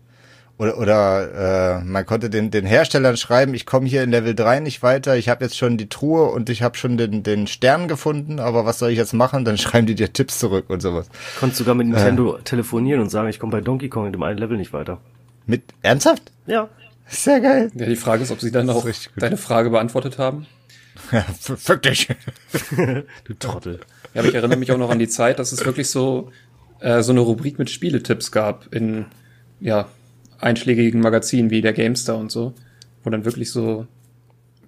Oder, 0.61 0.76
oder 0.76 1.79
äh, 1.79 1.85
man 1.85 2.05
konnte 2.05 2.29
den, 2.29 2.50
den 2.50 2.67
Herstellern 2.67 3.17
schreiben, 3.17 3.55
ich 3.55 3.64
komme 3.64 3.87
hier 3.87 4.02
in 4.02 4.11
Level 4.11 4.35
3 4.35 4.61
nicht 4.61 4.83
weiter, 4.83 5.17
ich 5.17 5.31
habe 5.31 5.43
jetzt 5.43 5.57
schon 5.57 5.79
die 5.79 5.88
Truhe 5.88 6.25
und 6.25 6.50
ich 6.50 6.61
habe 6.61 6.76
schon 6.76 6.99
den, 6.99 7.23
den 7.23 7.47
Stern 7.47 7.88
gefunden, 7.88 8.38
aber 8.38 8.67
was 8.67 8.79
soll 8.79 8.90
ich 8.90 8.99
jetzt 8.99 9.14
machen? 9.14 9.47
Dann 9.47 9.57
schreiben 9.59 9.87
die 9.87 9.95
dir 9.95 10.12
Tipps 10.12 10.38
zurück 10.38 10.67
und 10.69 10.83
sowas. 10.83 11.09
Konntest 11.38 11.61
sogar 11.61 11.75
mit 11.75 11.87
Nintendo 11.87 12.37
telefonieren 12.45 13.00
und 13.00 13.09
sagen, 13.09 13.31
ich 13.31 13.40
komme 13.40 13.52
bei 13.52 13.62
Donkey 13.62 13.88
Kong 13.88 14.05
in 14.05 14.12
dem 14.12 14.23
einen 14.23 14.37
Level 14.37 14.59
nicht 14.59 14.75
weiter. 14.75 15.00
Mit 15.47 15.62
ernsthaft? 15.81 16.31
Ja. 16.47 16.69
Sehr 17.07 17.40
geil. 17.40 17.71
Ja, 17.75 17.87
die 17.87 17.97
Frage 17.97 18.23
ist, 18.25 18.31
ob 18.31 18.43
sie 18.43 18.50
dann 18.50 18.69
auch 18.69 18.87
deine 19.17 19.38
Frage 19.38 19.71
beantwortet 19.71 20.19
haben. 20.19 20.47
Fick 21.40 21.81
dich. 21.81 22.09
Du 23.25 23.33
Trottel. 23.38 23.81
Ja, 24.12 24.21
aber 24.21 24.29
ich 24.29 24.35
erinnere 24.35 24.59
mich 24.59 24.71
auch 24.73 24.79
noch 24.79 24.90
an 24.90 24.99
die 24.99 25.09
Zeit, 25.09 25.38
dass 25.38 25.52
es 25.52 25.64
wirklich 25.64 25.88
so, 25.88 26.31
äh, 26.81 27.00
so 27.00 27.12
eine 27.12 27.21
Rubrik 27.21 27.59
mit 27.59 27.71
Spieletipps 27.71 28.31
gab 28.31 28.75
in, 28.75 29.07
ja, 29.59 29.88
einschlägigen 30.40 31.00
Magazinen 31.00 31.50
wie 31.50 31.61
der 31.61 31.73
GameStar 31.73 32.16
und 32.16 32.30
so, 32.32 32.54
wo 33.04 33.11
dann 33.11 33.25
wirklich 33.25 33.50
so 33.50 33.87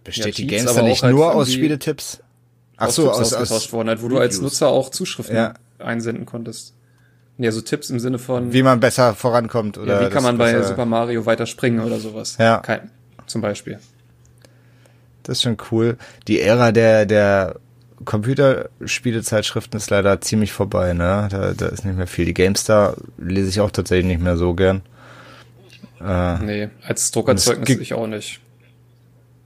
Besteht 0.05 0.25
Ja, 0.25 0.31
die 0.33 0.47
Cheats, 0.49 0.64
Games 0.64 0.76
aber 0.76 0.88
nicht 0.88 1.02
halt 1.02 1.14
nur 1.14 1.35
aus 1.35 1.52
Spieletipps? 1.52 2.21
Ach 2.76 2.88
aus 2.88 2.97
so, 2.97 3.02
Tipps 3.05 3.14
aus, 3.14 3.21
ausgetauscht 3.35 3.52
aus 3.52 3.73
worden, 3.73 3.88
halt, 3.88 4.02
wo 4.02 4.09
du 4.09 4.19
als. 4.19 4.41
Nutzer 4.41 4.69
auch 4.69 4.91
Zuschriften 4.91 5.37
Ja. 5.37 5.55
einsenden 5.79 6.26
konntest. 6.26 6.75
Ja, 7.38 7.52
so 7.52 7.61
Tipps 7.61 7.88
im 7.91 7.99
Sinne 8.00 8.19
von, 8.19 8.52
wie 8.52 8.62
man 8.62 8.81
besser 8.81 9.14
vorankommt 9.14 9.79
oder 9.79 10.00
ja, 10.00 10.07
wie 10.07 10.12
kann 10.12 10.23
man 10.23 10.38
bei 10.38 10.61
Super 10.62 10.87
Mario 10.87 11.25
weiter 11.25 11.47
springen 11.47 11.81
oder 11.81 11.99
sowas. 11.99 12.37
Ja. 12.38 12.59
Kein, 12.59 12.91
zum 13.26 13.41
Beispiel. 13.41 13.79
Das 15.23 15.38
ist 15.38 15.43
schon 15.43 15.57
cool. 15.71 15.97
Die 16.26 16.41
Ära 16.41 16.73
der, 16.73 17.07
der 17.07 17.57
Computerspielezeitschriften 18.05 19.79
ist 19.79 19.91
leider 19.91 20.21
ziemlich 20.21 20.52
vorbei, 20.52 20.93
ne? 20.95 21.29
Da, 21.31 21.55
da 21.55 21.67
ist 21.67 21.85
nicht 21.85 21.97
mehr 21.97 22.09
viel. 22.09 22.25
Die 22.25 22.35
GameStar 22.35 22.97
lese 23.19 23.49
ich 23.49 23.61
auch 23.61 23.71
tatsächlich 23.71 24.07
nicht 24.07 24.21
mehr 24.23 24.37
so 24.37 24.55
gern. 24.55 24.83
Äh, 26.05 26.39
Nee, 26.45 26.69
als 26.87 27.11
Druckerzeugnis 27.11 27.67
gibt- 27.67 27.83
ich 27.83 27.95
auch 27.95 28.07
nicht. 28.07 28.41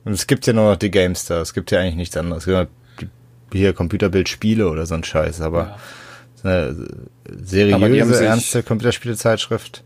und 0.05 0.13
es 0.13 0.27
gibt 0.27 0.47
ja 0.47 0.53
nur 0.53 0.71
noch 0.71 0.77
die 0.77 0.91
GameStar. 0.91 1.41
Es 1.43 1.53
gibt 1.55 1.71
ja 1.71 1.81
eigentlich 1.81 1.97
nichts 1.97 2.17
anderes. 2.17 2.45
Die- 2.45 2.67
Hier 3.53 3.73
Computerbildspiele 3.73 4.69
oder 4.69 4.87
so 4.87 4.95
ein 4.95 5.05
Scheiß, 5.05 5.41
aber 5.41 5.77
Ja. 6.45 6.51
eine 6.51 6.75
die 7.29 7.45
seriöse, 7.45 8.25
ernste 8.25 8.63
Computerspielezeitschrift. 8.63 9.83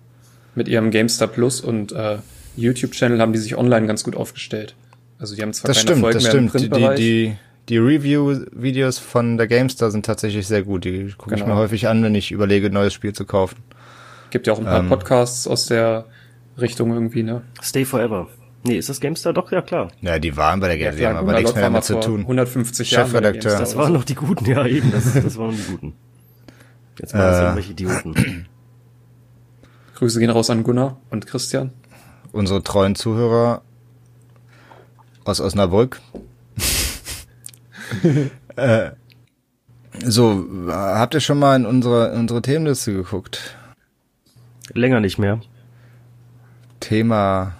Mit 0.54 0.68
ihrem 0.68 0.90
GameStar 0.90 1.28
Plus 1.28 1.60
und 1.60 1.92
äh, 1.92 2.18
YouTube-Channel 2.56 3.20
haben 3.20 3.32
die 3.32 3.38
sich 3.38 3.56
online 3.56 3.86
ganz 3.86 4.02
gut 4.04 4.16
aufgestellt. 4.16 4.74
Also 5.18 5.36
die 5.36 5.42
haben 5.42 5.52
zwar 5.52 5.68
Das 5.68 5.76
keine 5.78 5.82
stimmt, 5.88 6.00
Folgen 6.00 6.14
das 6.14 6.22
mehr 6.24 6.34
im 6.34 6.48
stimmt. 6.48 6.54
Die, 6.54 6.64
die, 6.64 6.70
Printbereich. 6.70 6.96
die, 6.98 7.36
die 7.68 7.78
Review-Videos 7.78 8.98
von 8.98 9.36
der 9.36 9.46
GameStar 9.46 9.90
sind 9.90 10.04
tatsächlich 10.06 10.46
sehr 10.46 10.62
gut. 10.62 10.84
Die 10.84 11.12
gucke 11.16 11.34
ich 11.34 11.42
Genau. 11.42 11.54
mir 11.54 11.60
häufig 11.60 11.86
an, 11.88 12.02
wenn 12.02 12.14
ich 12.14 12.32
überlege, 12.32 12.66
ein 12.68 12.72
neues 12.72 12.92
Spiel 12.94 13.12
zu 13.12 13.24
kaufen. 13.26 13.56
Gibt 14.30 14.46
ja 14.46 14.52
auch 14.54 14.58
ein 14.58 14.64
paar 14.64 14.80
Ähm. 14.80 14.88
Podcasts 14.88 15.46
aus 15.46 15.66
der 15.66 16.06
Richtung 16.60 16.92
irgendwie, 16.92 17.22
ne? 17.22 17.42
Stay 17.62 17.84
Forever. 17.84 18.28
Nee, 18.62 18.76
ist 18.76 18.88
das 18.88 19.00
GameStar? 19.00 19.32
Doch, 19.32 19.50
ja 19.52 19.62
klar. 19.62 19.90
Ja, 20.02 20.18
die 20.18 20.36
waren 20.36 20.60
bei 20.60 20.68
der 20.68 20.76
GameStar, 20.78 20.98
die 20.98 21.06
haben 21.06 21.16
aber 21.16 21.32
nichts 21.38 21.54
mehr 21.54 21.62
damit 21.64 21.84
zu 21.84 21.98
tun. 21.98 22.20
150 22.20 22.90
Jahren. 22.90 23.10
bei 23.12 23.20
der 23.20 23.32
Chefredakteur. 23.34 23.58
Das 23.58 23.76
waren 23.76 23.92
noch 23.92 24.04
die 24.04 24.14
Guten, 24.14 24.44
ja 24.44 24.66
eben. 24.66 24.92
Das, 24.92 25.14
das 25.14 25.36
waren 25.38 25.56
die 25.56 25.62
Guten. 25.62 25.94
Jetzt 26.98 27.14
waren 27.14 27.30
es 27.32 27.36
Äh. 27.38 27.42
irgendwelche 27.42 27.72
Idioten. 27.72 28.46
Grüße 29.94 30.18
gehen 30.20 30.30
raus 30.30 30.50
an 30.50 30.62
Gunnar 30.62 30.98
und 31.10 31.26
Christian. 31.26 31.72
Unsere 32.32 32.62
treuen 32.62 32.94
Zuhörer 32.94 33.62
aus 35.24 35.40
Osnabrück. 35.40 36.00
äh, 38.56 38.90
so, 40.04 40.46
habt 40.68 41.14
ihr 41.14 41.20
schon 41.20 41.38
mal 41.38 41.56
in 41.56 41.66
unsere, 41.66 42.12
in 42.12 42.20
unsere 42.20 42.42
Themenliste 42.42 42.92
geguckt? 42.92 43.56
Länger 44.72 45.00
nicht 45.00 45.18
mehr. 45.18 45.40
Thema 46.90 47.54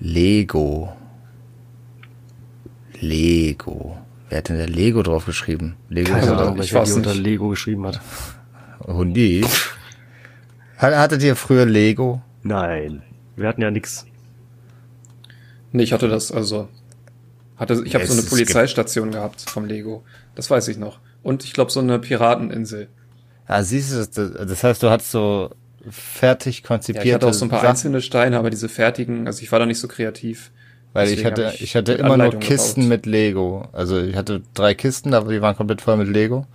Lego. 0.00 0.96
Lego. 3.00 3.96
Wer 4.28 4.38
hat 4.38 4.48
denn 4.48 4.56
der 4.56 4.68
Lego 4.68 5.04
drauf 5.04 5.26
geschrieben? 5.26 5.76
Lego 5.88 6.10
Keine 6.12 6.36
Ahnung. 6.36 6.60
ich 6.60 6.74
weiß 6.74 6.88
die 6.88 6.94
unter. 6.96 7.14
Lego 7.14 7.50
geschrieben 7.50 7.86
hat. 7.86 8.00
Hundi. 8.84 9.46
Hat- 10.76 10.96
Hattet 10.96 11.22
ihr 11.22 11.36
früher 11.36 11.66
Lego? 11.66 12.20
Nein. 12.42 13.02
Wir 13.36 13.46
hatten 13.46 13.62
ja 13.62 13.70
nix. 13.70 14.06
Nee, 15.70 15.84
ich 15.84 15.92
hatte 15.92 16.08
das, 16.08 16.32
also. 16.32 16.68
Hatte, 17.58 17.80
ich 17.84 17.94
habe 17.94 18.04
so 18.08 18.12
eine 18.14 18.22
Polizeistation 18.22 19.12
gehabt 19.12 19.42
vom 19.48 19.66
Lego. 19.66 20.02
Das 20.34 20.50
weiß 20.50 20.66
ich 20.66 20.78
noch. 20.78 20.98
Und 21.22 21.44
ich 21.44 21.52
glaube 21.52 21.70
so 21.70 21.78
eine 21.78 22.00
Pirateninsel. 22.00 22.88
Ja, 23.48 23.62
siehst 23.62 23.92
du, 23.92 23.98
das, 23.98 24.10
das 24.48 24.64
heißt, 24.64 24.82
du 24.82 24.90
hattest 24.90 25.12
so 25.12 25.54
fertig 25.90 26.60
Ja, 26.62 26.66
konzipierte 26.68 27.08
ich 27.08 27.14
hatte 27.14 27.26
auch 27.28 27.32
so 27.32 27.44
ein 27.44 27.48
paar 27.48 27.60
Sachen, 27.60 27.70
einzelne 27.70 28.02
Steine, 28.02 28.38
aber 28.38 28.50
diese 28.50 28.68
fertigen, 28.68 29.26
also 29.26 29.42
ich 29.42 29.50
war 29.52 29.58
da 29.58 29.66
nicht 29.66 29.80
so 29.80 29.88
kreativ. 29.88 30.50
weil 30.92 31.08
ich 31.08 31.24
hatte, 31.24 31.52
ich 31.54 31.62
ich 31.62 31.76
hatte 31.76 31.92
immer 31.92 32.16
nur 32.16 32.38
Kisten 32.38 32.82
gebaut. 32.82 32.88
mit 32.90 33.06
Lego. 33.06 33.68
Also 33.72 34.00
ich 34.00 34.16
hatte 34.16 34.42
drei 34.54 34.74
Kisten, 34.74 35.14
aber 35.14 35.32
die 35.32 35.42
waren 35.42 35.56
komplett 35.56 35.80
voll 35.80 35.96
mit 35.96 36.08
Lego. 36.08 36.46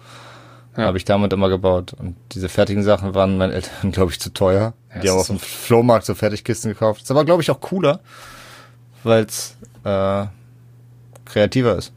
Ja. 0.76 0.86
Habe 0.86 0.98
ich 0.98 1.06
damit 1.06 1.32
immer 1.34 1.50
gebaut. 1.50 1.94
Und 1.94 2.16
diese 2.32 2.50
fertigen 2.50 2.84
Sachen 2.84 3.14
waren 3.14 3.38
meinen 3.38 3.54
Eltern, 3.54 3.92
glaube 3.92 4.12
ich, 4.12 4.20
zu 4.20 4.32
teuer. 4.34 4.74
Ja, 4.96 5.02
die 5.02 5.10
haben 5.10 5.20
auf 5.20 5.28
dem 5.28 5.40
Flohmarkt 5.40 6.06
so 6.06 6.16
Fertigkisten 6.16 6.72
gekauft. 6.72 7.04
Ist 7.04 7.12
aber, 7.12 7.26
glaube 7.26 7.42
ich, 7.44 7.52
auch 7.52 7.62
cooler, 7.62 8.00
weil 9.04 9.26
es 9.26 9.56
äh, 9.84 10.26
kreativer 11.26 11.78
ist. 11.78 11.94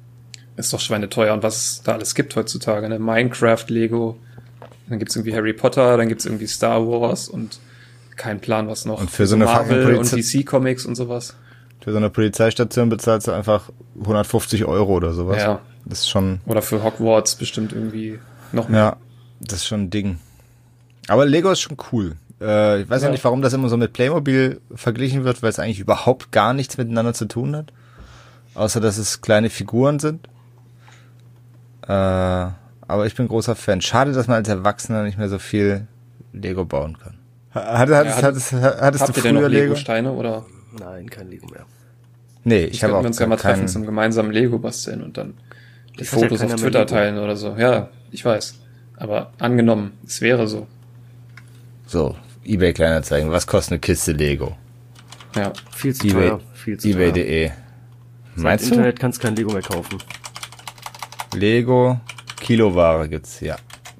Ist 0.56 0.72
doch 0.72 0.80
schweineteuer 0.80 1.34
und 1.34 1.42
was 1.42 1.56
es 1.56 1.82
da 1.82 1.92
alles 1.92 2.14
gibt 2.14 2.34
heutzutage, 2.36 2.88
ne? 2.88 2.98
Minecraft, 2.98 3.64
Lego, 3.68 4.18
dann 4.88 4.98
gibt's 4.98 5.16
irgendwie 5.16 5.34
Harry 5.34 5.52
Potter, 5.52 5.96
dann 5.96 6.08
gibt's 6.08 6.26
irgendwie 6.26 6.46
Star 6.46 6.86
Wars 6.86 7.28
und 7.28 7.58
kein 8.16 8.40
Plan 8.40 8.68
was 8.68 8.84
noch. 8.84 9.00
Und 9.00 9.10
für 9.10 9.26
so 9.26 9.34
eine 9.36 9.44
Marvel 9.44 9.96
und 9.96 10.10
DC 10.10 10.44
Comics 10.46 10.86
und 10.86 10.94
sowas. 10.94 11.34
Für 11.80 11.92
so 11.92 11.98
eine 11.98 12.10
Polizeistation 12.10 12.88
bezahlst 12.88 13.28
du 13.28 13.32
einfach 13.32 13.70
150 14.00 14.64
Euro 14.64 14.94
oder 14.94 15.12
sowas. 15.12 15.42
Ja. 15.42 15.60
Das 15.84 16.00
ist 16.00 16.08
schon, 16.08 16.40
Oder 16.46 16.62
für 16.62 16.82
Hogwarts 16.82 17.36
bestimmt 17.36 17.72
irgendwie 17.72 18.18
noch 18.52 18.68
mehr. 18.68 18.80
ja, 18.80 18.96
das 19.40 19.60
ist 19.60 19.66
schon 19.66 19.82
ein 19.84 19.90
Ding. 19.90 20.18
Aber 21.06 21.24
Lego 21.26 21.50
ist 21.50 21.60
schon 21.60 21.76
cool. 21.92 22.16
Äh, 22.40 22.82
ich 22.82 22.90
weiß 22.90 23.02
ja. 23.02 23.08
Ja. 23.08 23.12
nicht, 23.12 23.22
warum 23.22 23.40
das 23.40 23.52
immer 23.52 23.68
so 23.68 23.76
mit 23.76 23.92
Playmobil 23.92 24.60
verglichen 24.74 25.24
wird, 25.24 25.42
weil 25.42 25.50
es 25.50 25.58
eigentlich 25.60 25.78
überhaupt 25.78 26.32
gar 26.32 26.54
nichts 26.54 26.76
miteinander 26.76 27.14
zu 27.14 27.26
tun 27.26 27.54
hat. 27.54 27.72
Außer, 28.54 28.80
dass 28.80 28.98
es 28.98 29.20
kleine 29.20 29.48
Figuren 29.50 30.00
sind. 30.00 30.28
Äh, 31.86 32.48
aber 32.88 33.06
ich 33.06 33.14
bin 33.14 33.28
großer 33.28 33.54
Fan. 33.56 33.80
Schade, 33.80 34.12
dass 34.12 34.26
man 34.28 34.36
als 34.36 34.48
Erwachsener 34.48 35.02
nicht 35.02 35.18
mehr 35.18 35.28
so 35.28 35.38
viel 35.38 35.86
Lego 36.32 36.64
bauen 36.64 36.96
kann. 36.98 37.14
Hat, 37.50 37.88
hattest, 37.88 38.16
hat- 38.16 38.22
hattest, 38.24 38.52
hattest 38.52 39.02
Habt 39.02 39.16
du 39.16 39.20
ihr 39.20 39.22
denn 39.22 39.34
noch 39.34 39.40
früher 39.42 39.48
Lego? 39.48 39.62
Lego-Steine 39.64 40.12
oder 40.12 40.44
Nein, 40.78 41.08
kein 41.08 41.30
Lego 41.30 41.46
mehr. 41.46 41.64
Nee, 42.44 42.64
ich 42.64 42.82
habe 42.84 42.92
könnten 42.92 42.94
auch 42.98 43.02
wir 43.02 43.06
uns 43.08 43.18
ja 43.18 43.26
mal 43.26 43.36
treffen 43.36 43.66
zum 43.66 43.86
gemeinsamen 43.86 44.30
Lego 44.30 44.58
basteln 44.58 45.02
und 45.02 45.16
dann 45.16 45.34
die 45.94 45.98
Das 46.00 46.10
ja 46.12 46.18
Fotos 46.18 46.40
keiner 46.40 46.54
auf 46.54 46.60
Twitter 46.60 46.80
Lego. 46.80 46.90
teilen 46.90 47.18
oder 47.18 47.34
so. 47.36 47.56
Ja, 47.56 47.88
ich 48.10 48.24
weiß. 48.24 48.56
Aber 48.98 49.32
angenommen, 49.38 49.92
es 50.06 50.20
wäre 50.20 50.46
so. 50.46 50.66
So, 51.86 52.14
eBay 52.44 52.72
Kleinanzeigen. 52.74 53.30
Was 53.30 53.46
kostet 53.46 53.72
eine 53.72 53.78
Kiste 53.80 54.12
Lego? 54.12 54.56
Ja. 55.34 55.52
Viel 55.74 55.94
zu 55.94 56.06
eBay, 56.08 56.28
teuer. 56.28 56.40
Viel 56.54 56.78
zu 56.78 56.88
eBay.de. 56.88 57.48
Seit 58.34 58.44
Meinst 58.44 58.66
du? 58.66 58.70
Internet 58.74 59.00
kannst 59.00 59.20
kein 59.20 59.34
Lego 59.34 59.52
mehr 59.52 59.62
kaufen. 59.62 59.98
Lego 61.34 62.00
Kiloware 62.36 63.08
gibt's, 63.08 63.40
ja. 63.40 63.56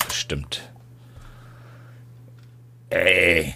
Bestimmt. 0.07 0.71
Ey. 2.91 3.55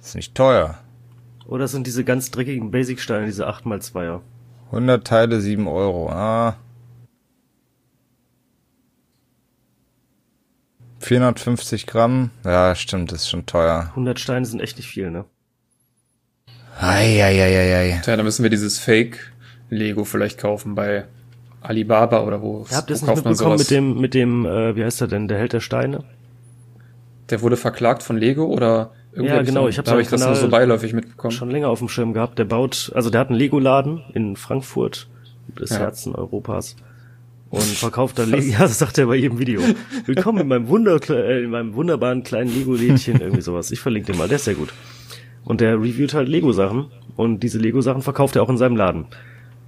Ist 0.00 0.14
nicht 0.14 0.34
teuer. 0.34 0.78
Oder 1.46 1.68
sind 1.68 1.86
diese 1.86 2.04
ganz 2.04 2.30
dreckigen 2.30 2.70
Basic-Steine, 2.70 3.26
diese 3.26 3.48
8x2er. 3.48 4.20
100 4.66 5.06
Teile, 5.06 5.40
7 5.40 5.66
Euro. 5.68 6.10
Ah. 6.10 6.56
450 11.00 11.86
Gramm. 11.86 12.30
Ja, 12.44 12.74
stimmt, 12.74 13.12
das 13.12 13.22
ist 13.22 13.30
schon 13.30 13.46
teuer. 13.46 13.86
100 13.90 14.18
Steine 14.18 14.44
sind 14.44 14.60
echt 14.60 14.76
nicht 14.76 14.88
viel, 14.88 15.10
ne? 15.10 15.24
Eieieiei. 16.80 18.00
Tja, 18.02 18.16
dann 18.16 18.24
müssen 18.24 18.42
wir 18.42 18.50
dieses 18.50 18.78
Fake-Lego 18.78 20.04
vielleicht 20.04 20.38
kaufen 20.38 20.74
bei 20.74 21.06
Alibaba 21.68 22.22
oder 22.24 22.40
wo, 22.42 22.66
Ihr 22.70 22.76
habt 22.76 22.90
wo 22.90 22.94
es 22.94 23.02
nicht 23.02 23.24
mitbekommen 23.24 23.56
mit 23.58 23.70
dem, 23.70 24.00
mit 24.00 24.14
dem, 24.14 24.46
äh, 24.46 24.76
wie 24.76 24.84
heißt 24.84 25.00
er 25.00 25.08
denn, 25.08 25.28
der 25.28 25.38
Held 25.38 25.52
der 25.52 25.60
Steine? 25.60 26.04
Der 27.30 27.42
wurde 27.42 27.56
verklagt 27.56 28.02
von 28.02 28.16
Lego 28.16 28.44
oder 28.44 28.92
irgendwie 29.12 29.34
Ja, 29.34 29.42
genau, 29.42 29.62
dann- 29.62 29.70
ich 29.70 29.78
hab 29.78 29.84
da 29.86 29.92
hab 29.92 29.98
ich 29.98 30.08
das 30.08 30.20
nur 30.20 30.28
Kanal 30.28 30.40
so 30.42 30.48
beiläufig 30.48 30.92
mitbekommen. 30.92 31.32
Schon 31.32 31.50
länger 31.50 31.68
auf 31.68 31.78
dem 31.80 31.88
Schirm 31.88 32.12
gehabt. 32.12 32.38
Der 32.38 32.44
baut, 32.44 32.92
also 32.94 33.10
der 33.10 33.20
hat 33.20 33.30
einen 33.30 33.38
Lego-Laden 33.38 34.02
in 34.14 34.36
Frankfurt, 34.36 35.08
des 35.58 35.70
Ja. 35.70 35.78
Herzen 35.78 36.14
Europas. 36.14 36.76
Und 37.50 37.62
verkauft 37.62 38.18
da 38.18 38.24
Lego, 38.24 38.42
ja, 38.52 38.58
das 38.60 38.78
sagt 38.78 38.98
er 38.98 39.06
bei 39.06 39.16
jedem 39.16 39.38
Video. 39.38 39.60
Willkommen 40.04 40.38
in 40.40 40.48
meinem, 40.48 40.68
Wunder, 40.68 40.98
äh, 41.10 41.42
in 41.44 41.50
meinem 41.50 41.74
wunderbaren 41.74 42.22
kleinen 42.22 42.52
Lego-Lädchen, 42.54 43.20
irgendwie 43.20 43.42
sowas. 43.42 43.70
Ich 43.72 43.80
verlinke 43.80 44.12
den 44.12 44.18
mal, 44.18 44.28
der 44.28 44.36
ist 44.36 44.44
sehr 44.44 44.54
gut. 44.54 44.72
Und 45.44 45.60
der 45.60 45.74
reviewt 45.80 46.14
halt 46.14 46.28
Lego-Sachen. 46.28 46.86
Und 47.16 47.40
diese 47.40 47.58
Lego-Sachen 47.58 48.02
verkauft 48.02 48.36
er 48.36 48.42
auch 48.42 48.50
in 48.50 48.58
seinem 48.58 48.76
Laden. 48.76 49.06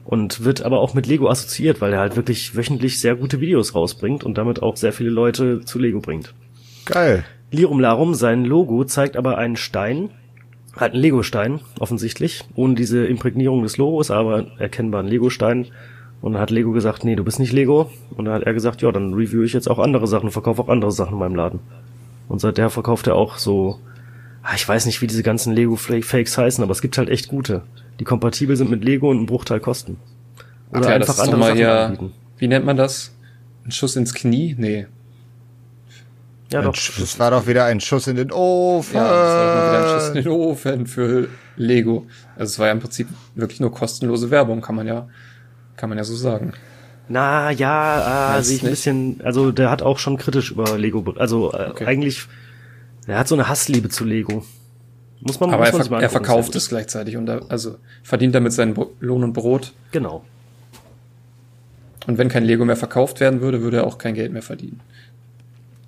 Und 0.09 0.43
wird 0.43 0.63
aber 0.63 0.81
auch 0.81 0.95
mit 0.95 1.07
Lego 1.07 1.29
assoziiert, 1.29 1.83
weil 1.83 1.93
er 1.93 1.99
halt 1.99 2.17
wirklich 2.17 2.57
wöchentlich 2.57 2.99
sehr 2.99 3.15
gute 3.15 3.43
Videos 3.43 3.75
rausbringt 3.75 4.25
und 4.25 4.39
damit 4.39 4.63
auch 4.63 4.79
sehr 4.79 4.95
viele 4.95 5.11
Leute 5.11 5.61
zu 5.67 5.79
Lego 5.79 6.01
bringt. 6.01 6.33
Geil. 6.87 7.27
Lirum 7.51 7.79
Larum, 7.79 8.15
sein 8.15 8.47
Logo 8.47 8.85
zeigt 8.85 9.19
aber 9.19 9.37
einen 9.37 9.57
Stein, 9.57 10.09
halt 10.75 10.95
einen 10.95 11.03
Lego-Stein, 11.03 11.61
offensichtlich, 11.79 12.43
ohne 12.55 12.75
diese 12.75 13.05
Imprägnierung 13.05 13.63
des 13.63 13.77
Logos, 13.77 14.11
aber 14.11 14.47
erkennbar 14.59 15.03
ein 15.03 15.09
Lego-Stein. 15.09 15.67
Und 16.23 16.33
dann 16.33 16.41
hat 16.41 16.51
Lego 16.51 16.73
gesagt, 16.73 17.05
nee, 17.05 17.15
du 17.15 17.23
bist 17.23 17.39
nicht 17.39 17.53
Lego. 17.53 17.91
Und 18.17 18.25
dann 18.25 18.33
hat 18.33 18.45
er 18.45 18.55
gesagt, 18.55 18.81
ja, 18.81 18.91
dann 18.91 19.13
review 19.13 19.43
ich 19.43 19.53
jetzt 19.53 19.69
auch 19.69 19.79
andere 19.79 20.07
Sachen, 20.07 20.31
verkaufe 20.31 20.63
auch 20.63 20.71
andere 20.71 20.91
Sachen 20.91 21.13
in 21.13 21.19
meinem 21.19 21.37
Laden. 21.37 21.61
Und 22.29 22.41
seither 22.41 22.71
verkauft 22.71 23.09
er 23.09 23.15
auch 23.15 23.37
so, 23.37 23.79
ah, 24.43 24.55
ich 24.57 24.67
weiß 24.67 24.87
nicht, 24.87 25.03
wie 25.03 25.07
diese 25.07 25.23
ganzen 25.23 25.53
Lego-Fakes 25.53 26.39
heißen, 26.39 26.65
aber 26.65 26.73
es 26.73 26.81
gibt 26.81 26.97
halt 26.97 27.11
echt 27.11 27.29
gute. 27.29 27.61
Die 28.01 28.05
kompatibel 28.05 28.57
sind 28.57 28.71
mit 28.71 28.85
Lego 28.85 29.11
und 29.11 29.17
einen 29.19 29.27
Bruchteil 29.27 29.61
kosten. 29.61 29.99
Oder 30.71 30.81
Ach 30.81 30.91
ja, 30.91 30.99
das 30.99 31.09
einfach 31.11 31.15
doch 31.17 31.23
andere 31.25 31.41
mal 31.41 31.47
Sachen 31.47 31.57
hier, 31.57 31.73
anbieten. 31.81 32.13
wie 32.39 32.49
nennt 32.49 32.65
man 32.67 32.77
das? 32.77 33.13
Ein 33.65 33.73
Schuss 33.73 33.97
ins 33.97 34.15
Knie? 34.15 34.55
Nee. 34.59 34.87
Ja, 36.51 36.61
Ein 36.61 36.65
doch. 36.67 36.75
Sch- 36.75 36.99
Das 37.01 37.19
war 37.19 37.31
doch 37.31 37.47
wieder 37.47 37.65
ein 37.67 37.81
Schuss 37.81 38.07
in 38.07 38.17
den 38.17 38.33
Ofen. 38.33 38.97
Ja, 38.97 39.03
das 39.05 39.37
war 39.37 39.69
wieder 39.71 39.79
ein 39.95 40.01
Schuss 40.01 40.09
in 40.09 40.15
den 40.15 40.29
Ofen 40.29 40.87
für 40.87 41.29
Lego. 41.57 42.07
Also 42.37 42.53
es 42.53 42.59
war 42.59 42.67
ja 42.69 42.73
im 42.73 42.81
Prinzip 42.81 43.09
wirklich 43.35 43.61
nur 43.61 43.73
kostenlose 43.73 44.31
Werbung, 44.31 44.61
kann 44.63 44.75
man 44.75 44.87
ja, 44.87 45.09
kann 45.77 45.89
man 45.91 45.99
ja 45.99 46.05
so 46.05 46.15
sagen. 46.17 46.53
Na 47.11 47.51
ja, 47.51 48.39
äh, 48.39 48.43
sehe 48.43 48.57
ich 48.57 48.63
ein 48.63 48.67
nicht? 48.67 48.73
bisschen, 48.73 49.21
also 49.25 49.51
der 49.53 49.71
hat 49.71 49.83
auch 49.83 49.99
schon 49.99 50.17
kritisch 50.19 50.51
über 50.51 50.77
Lego, 50.79 51.05
also 51.17 51.53
äh, 51.53 51.69
Okay. 51.71 51.87
eigentlich, 51.87 52.27
er 53.07 53.19
hat 53.19 53.29
so 53.29 53.35
eine 53.35 53.49
Hassliebe 53.49 53.89
zu 53.89 54.05
Lego. 54.05 54.45
Muss 55.21 55.41
man, 55.41 55.51
Aber 55.51 55.59
muss 55.65 55.69
er, 55.69 55.73
man 55.73 55.83
sich 55.83 55.89
ver 55.89 55.97
mal 55.97 56.03
er 56.03 56.11
verkauft 56.11 56.55
es 56.55 56.69
gleichzeitig 56.69 57.17
und 57.17 57.29
er, 57.29 57.43
also 57.51 57.77
verdient 58.03 58.35
damit 58.35 58.53
seinen 58.53 58.77
Lohn 59.01 59.25
und 59.25 59.33
Brot. 59.33 59.73
Genau. 59.91 60.25
Und 62.07 62.19
wenn 62.19 62.29
kein 62.29 62.45
Lego 62.45 62.65
mehr 62.65 62.77
verkauft 62.77 63.21
werden 63.21 63.41
würde, 63.41 63.61
würde 63.61 63.79
er 63.79 63.87
auch 63.87 63.99
kein 63.99 64.15
Geld 64.15 64.33
mehr 64.33 64.43
verdienen. 64.43 64.81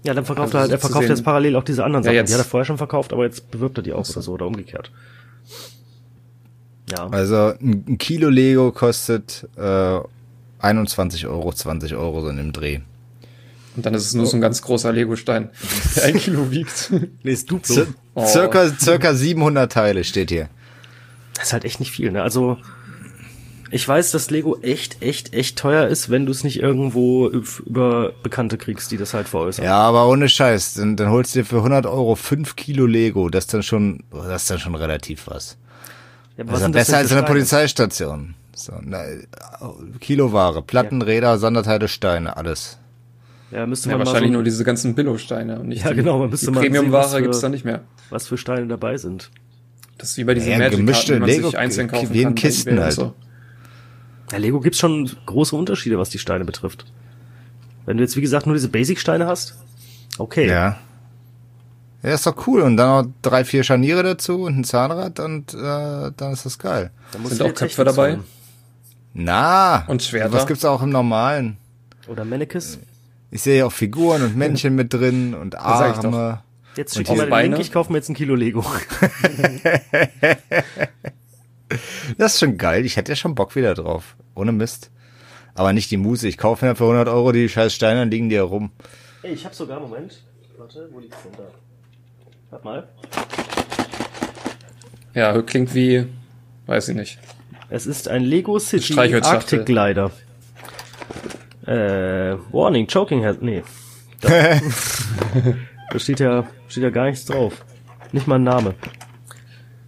Ja, 0.03 0.15
dann 0.15 0.25
verkauft 0.25 0.47
Also 0.55 0.59
er 0.59 0.61
halt, 0.63 0.73
er 0.73 0.79
verkauft 0.79 1.03
sehen. 1.05 1.11
jetzt 1.17 1.25
parallel 1.25 1.57
auch 1.57 1.63
diese 1.65 1.85
anderen 1.85 2.03
Ja, 2.05 2.09
Sachen. 2.11 2.17
jetzt. 2.17 2.29
Die 2.31 2.35
hat 2.35 2.41
er 2.41 2.45
vorher 2.45 2.65
schon 2.65 2.79
verkauft, 2.79 3.13
aber 3.13 3.25
jetzt 3.25 3.51
bewirbt 3.51 3.79
er 3.79 3.83
die 3.83 3.93
auch 3.93 4.09
oder 4.09 4.23
so 4.23 4.33
oder 4.33 4.47
umgekehrt. 4.47 4.91
Ja. 6.91 7.09
Also 7.09 7.55
ein, 7.61 7.85
ein 7.89 7.99
Kilo 7.99 8.29
Lego 8.29 8.73
kostet 8.73 9.49
äh, 9.57 10.01
21 10.59 11.27
Euro, 11.27 11.53
20 11.53 11.95
Euro 11.95 12.21
so 12.21 12.29
in 12.29 12.37
dem 12.37 12.53
Dreh. 12.53 12.81
Und 13.77 13.87
dann 13.87 13.95
ist 13.95 14.05
es 14.07 14.15
nur 14.15 14.27
so 14.27 14.37
ein 14.37 14.41
ganz 14.41 14.63
großer 14.63 14.93
Lego-Stein, 14.93 15.51
der 15.97 16.05
ein 16.05 16.19
Kilo 16.19 16.51
wiegt. 16.51 16.91
Nee, 17.23 17.33
ist 17.33 17.51
Duplo. 17.51 17.75
Zir 17.75 17.87
Oh. 18.15 18.27
circa, 18.27 18.69
circa 18.79 19.15
700 19.15 19.71
Teile 19.71 20.03
steht 20.03 20.31
hier. 20.31 20.49
Das 21.35 21.45
ist 21.47 21.53
halt 21.53 21.65
echt 21.65 21.79
nicht 21.79 21.93
viel, 21.93 22.11
ne? 22.11 22.23
Also, 22.23 22.59
ich 23.71 23.87
weiß, 23.87 24.11
dass 24.11 24.31
Lego 24.31 24.59
echt, 24.63 25.01
echt, 25.01 25.33
echt 25.33 25.57
teuer 25.57 25.87
ist, 25.87 26.11
wenn 26.11 26.27
du 26.27 26.33
es 26.33 26.43
nicht 26.43 26.59
irgendwo 26.59 27.29
üb- 27.29 27.63
über 27.65 28.13
Bekannte 28.25 28.59
kriegst, 28.59 28.91
die 28.91 28.97
das 28.97 29.15
halt 29.15 29.29
veräußern. 29.29 29.65
Ja, 29.65 29.77
aber 29.79 30.09
ohne 30.09 30.29
Scheiß, 30.29 30.75
dann, 30.75 30.97
dann 30.97 31.11
holst 31.11 31.35
du 31.35 31.39
dir 31.39 31.45
für 31.45 31.59
100 31.59 31.87
Euro 31.87 32.17
5 32.17 32.57
Kilo 32.57 32.85
Lego. 32.87 33.29
Das 33.29 33.45
ist 33.45 33.55
dann 33.55 33.63
schon, 33.63 34.03
das 34.11 34.43
ist 34.43 34.51
dann 34.51 34.59
schon 34.59 34.75
relativ 34.75 35.29
was. 35.29 35.57
Ja, 36.37 36.45
ist 36.53 36.59
sind 36.59 36.73
besser 36.73 36.97
als 36.97 37.09
für 37.09 37.15
in 37.15 37.21
der 37.21 37.27
Steine? 37.27 37.27
Polizeistation. 37.29 38.35
So, 38.57 38.73
na, 38.83 39.05
Kiloware, 40.01 40.63
Platten, 40.63 41.01
Räder, 41.01 41.39
Sonderteile, 41.39 41.87
Steine, 41.87 42.37
alles. 42.37 42.77
Ja, 43.51 43.67
müsste 43.67 43.89
Ja, 43.89 43.97
man 43.97 44.01
mal 44.05 44.07
wahrscheinlich 44.07 44.31
so, 44.31 44.35
nur 44.35 44.45
diese 44.45 44.63
ganzen 44.65 44.95
Billo-Steine 44.95 45.59
und 45.61 45.69
nicht 45.69 45.83
Ja, 45.85 45.91
die, 45.91 45.97
genau, 45.97 46.19
man 46.21 46.31
müsste 46.31 46.53
die 46.53 46.59
Premium-Ware 46.59 47.09
für- 47.17 47.23
gibt's 47.23 47.41
da 47.41 47.49
nicht 47.49 47.65
mehr. 47.65 47.81
was 48.11 48.29
für 48.29 48.39
Steine 48.39 48.67
dabei 48.69 48.97
sind. 48.97 49.31
Das 49.99 50.11
ist 50.13 50.17
wie 50.19 50.25
bei 50.25 50.35
diesen 50.35 50.51
Ja, 50.53 50.59
Magic-Karten, 50.59 50.87
gemischte 50.87 51.13
die 51.15 51.21
man 51.21 51.29
Lego- 51.29 51.51
sich 51.51 51.59
einzeln 51.59 51.89
kaufen 51.89 52.15
wie 52.15 52.19
in 52.19 52.25
kann. 52.29 52.35
Kisten 52.37 52.81
halt. 52.81 52.93
So. 52.93 53.15
Ja, 54.33 54.39
Lego 54.39 54.61
gibt's 54.61 54.79
schon 54.79 55.11
große 55.27 55.57
Unterschiede, 55.57 55.99
was 55.99 56.11
die 56.11 56.19
Steine 56.19 56.45
betrifft. 56.45 56.87
Wenn 57.87 57.97
du 57.97 58.05
jetzt, 58.05 58.17
wie 58.17 58.21
gesagt, 58.21 58.47
nur 58.47 58.55
diese 58.55 58.69
Basic-Steine 58.69 59.27
hast, 59.27 59.57
okay. 60.19 60.47
Ja. 60.49 60.79
Ja, 62.03 62.15
ist 62.15 62.25
doch 62.27 62.47
cool. 62.47 62.63
Und 62.63 62.77
dann 62.79 63.05
noch 63.07 63.13
drei, 63.21 63.45
vier 63.45 63.63
Scharniere 63.65 64.03
dazu 64.03 64.45
und 64.45 64.59
ein 64.61 64.65
Zahnrad 64.65 65.19
und 65.21 65.53
äh, 65.53 65.57
dann 66.17 66.33
ist 66.33 66.47
das 66.47 66.59
geil. 66.59 66.93
Musst 67.19 67.37
Sind 67.37 67.47
auch 67.51 67.55
Köpfe 67.55 67.85
dabei? 67.85 68.13
zahlen. 68.13 68.25
Na. 69.13 69.85
Und 69.87 70.03
Schwerter? 70.03 70.33
Was 70.33 70.47
gibt's 70.47 70.65
auch 70.65 70.83
im 70.83 70.91
Normalen? 70.91 71.57
Oder 72.09 72.25
Mannequins. 72.25 72.79
Ich 73.31 73.43
sehe 73.43 73.65
auch 73.65 73.73
Figuren 73.73 74.23
und 74.23 74.37
Männchen 74.37 74.75
mit 74.75 74.93
drin 74.93 75.35
und 75.35 75.55
ich. 75.55 75.61
Arme. 75.61 76.43
Jetzt 76.77 76.97
Und 76.97 77.07
schick 77.07 77.17
dir 77.17 77.25
die 77.25 77.31
mal 77.31 77.43
den? 77.43 77.53
Link, 77.53 77.65
ich 77.65 77.73
kaufe 77.73 77.93
mir 77.93 77.99
jetzt 77.99 78.09
ein 78.09 78.15
Kilo 78.15 78.35
Lego. 78.35 78.65
Das 82.19 82.35
ist 82.35 82.41
schon 82.41 82.59
geil. 82.59 82.85
Ich 82.85 82.97
hätte 82.97 83.13
ja 83.13 83.17
schon 83.17 83.35
Bock 83.37 83.55
wieder 83.55 83.75
drauf. 83.75 84.17
Ohne 84.35 84.51
Mist. 84.51 84.91
Aber 85.55 85.73
nicht 85.73 85.91
die 85.91 85.97
Muse. 85.97 86.27
Ich 86.29 86.39
kaufe 86.39 86.67
mir 86.67 86.75
für 86.75 86.85
100 86.85 87.09
Euro 87.09 87.33
die 87.33 87.49
scheiß 87.49 87.73
Steine 87.75 88.03
und 88.03 88.11
liegen 88.11 88.29
die 88.29 88.37
herum. 88.37 88.71
Ey, 89.23 89.33
ich 89.33 89.45
hab 89.45 89.55
sogar, 89.55 89.81
Moment. 89.81 90.23
Warte, 90.59 90.89
wo 90.93 90.99
liegt's 90.99 91.19
denn 91.23 91.33
da? 91.33 91.45
Warte 92.51 92.65
mal. 92.65 92.89
Ja, 95.15 95.41
klingt 95.43 95.75
wie, 95.75 96.07
weiß 96.67 96.89
ich 96.89 96.97
nicht. 96.97 97.19
Es 97.69 97.87
ist 97.87 98.09
ein 98.09 98.23
Lego 98.23 98.59
City. 98.59 98.99
Arctic 98.99 99.67
Glider. 99.67 100.11
Äh, 101.67 102.37
Warning, 102.53 102.87
Choking 102.87 103.25
Hazard. 103.25 103.43
Nee. 103.43 103.63
Da, 104.23 104.29
da 105.93 105.99
steht 105.99 106.21
ja, 106.21 106.47
steht 106.69 106.83
ja 106.83 106.91
gar 106.91 107.07
nichts 107.07 107.25
drauf. 107.25 107.65
Nicht 108.13 108.27
mal 108.27 108.35
ein 108.35 108.45
Name. 108.45 108.75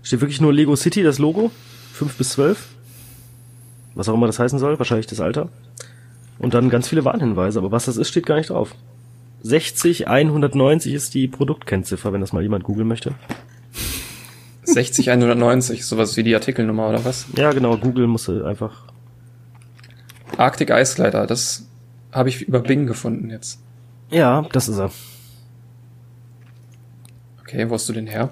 Steht 0.03 0.23
wirklich 0.23 0.41
nur 0.41 0.55
Lego 0.55 0.75
City, 0.75 1.03
das 1.03 1.19
Logo. 1.19 1.51
5 1.93 2.17
bis 2.17 2.31
12. 2.31 2.69
Was 3.95 4.09
auch 4.09 4.15
immer 4.15 4.27
das 4.27 4.39
heißen 4.39 4.59
soll, 4.59 4.79
wahrscheinlich 4.79 5.07
das 5.07 5.21
Alter. 5.21 5.51
Und 6.39 6.55
dann 6.55 6.71
ganz 6.71 6.89
viele 6.89 7.05
Warnhinweise, 7.05 7.59
aber 7.59 7.73
was 7.73 7.85
das 7.85 7.99
ist, 7.99 8.09
steht 8.09 8.25
gar 8.25 8.37
nicht 8.37 8.51
drauf. 8.51 8.75
60 9.43 10.09
190 10.09 10.95
ist 10.95 11.15
die 11.15 11.29
Produktkennziffer, 11.29 12.13
wenn 12.13 12.21
das 12.21 12.33
mal 12.33 12.43
jemand 12.43 12.65
googeln 12.65 12.89
möchte. 12.89 13.15
60 14.65 15.11
190, 15.11 15.85
sowas 15.85 16.17
wie 16.17 16.23
die 16.23 16.35
Artikelnummer 16.35 16.89
oder 16.89 17.05
was? 17.05 17.27
Ja, 17.37 17.53
genau, 17.53 17.77
Google 17.77 18.07
muss 18.07 18.29
einfach. 18.29 18.92
Arctic 20.37 20.71
Ice 20.71 20.95
Glider, 20.95 21.27
das 21.27 21.67
habe 22.11 22.29
ich 22.29 22.43
über 22.43 22.61
Bing 22.61 22.87
gefunden 22.87 23.31
jetzt. 23.31 23.61
Ja, 24.11 24.43
das 24.53 24.69
ist 24.69 24.79
er. 24.79 24.91
Okay, 27.41 27.69
wo 27.69 27.75
hast 27.75 27.89
du 27.89 27.93
den 27.93 28.07
her? 28.07 28.31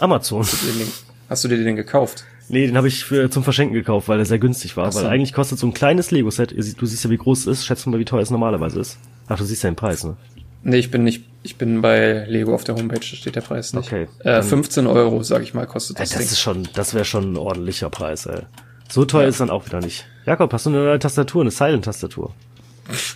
Amazon. 0.00 0.42
Den, 0.42 0.78
den, 0.78 0.88
hast 1.28 1.44
du 1.44 1.48
dir 1.48 1.62
den 1.62 1.76
gekauft? 1.76 2.24
Nee, 2.48 2.66
den 2.66 2.76
habe 2.76 2.86
ich 2.88 3.04
für, 3.04 3.28
zum 3.30 3.42
Verschenken 3.42 3.74
gekauft, 3.74 4.08
weil 4.08 4.18
er 4.18 4.24
sehr 4.24 4.38
günstig 4.38 4.76
war. 4.76 4.90
So. 4.92 5.00
Weil 5.00 5.08
eigentlich 5.08 5.32
kostet 5.32 5.58
so 5.58 5.66
ein 5.66 5.74
kleines 5.74 6.10
Lego-Set, 6.10 6.52
du 6.52 6.86
siehst 6.86 7.02
ja, 7.04 7.10
wie 7.10 7.16
groß 7.16 7.40
es 7.40 7.46
ist, 7.46 7.66
schätzt 7.66 7.86
mal, 7.86 7.98
wie 7.98 8.04
teuer 8.04 8.22
es 8.22 8.30
normalerweise 8.30 8.80
ist. 8.80 8.98
Ach, 9.26 9.36
du 9.36 9.44
siehst 9.44 9.64
ja 9.64 9.70
den 9.70 9.76
Preis, 9.76 10.04
ne? 10.04 10.16
Nee, 10.62 10.78
ich 10.78 10.90
bin 10.90 11.04
nicht, 11.04 11.24
ich 11.42 11.56
bin 11.56 11.80
bei 11.80 12.24
Lego 12.26 12.54
auf 12.54 12.64
der 12.64 12.76
Homepage, 12.76 12.98
da 12.98 13.02
steht 13.02 13.36
der 13.36 13.40
Preis 13.40 13.72
nicht. 13.72 13.86
Okay. 13.86 14.08
Äh, 14.24 14.42
15 14.42 14.86
Euro, 14.86 15.22
sag 15.22 15.42
ich 15.42 15.54
mal, 15.54 15.66
kostet 15.66 15.96
Ey, 15.96 16.02
das, 16.02 16.10
das 16.10 16.18
Ding. 16.18 16.28
ist 16.28 16.40
schon, 16.40 16.68
das 16.74 16.94
wäre 16.94 17.04
schon 17.04 17.32
ein 17.32 17.36
ordentlicher 17.36 17.90
Preis, 17.90 18.26
ey. 18.26 18.42
So 18.88 19.04
teuer 19.04 19.28
ist 19.28 19.40
dann 19.40 19.50
auch 19.50 19.66
wieder 19.66 19.80
nicht. 19.80 20.06
Jakob, 20.26 20.52
hast 20.52 20.66
du 20.66 20.70
eine 20.70 20.78
neue 20.78 20.98
Tastatur, 20.98 21.42
eine 21.42 21.50
Silent-Tastatur? 21.50 22.32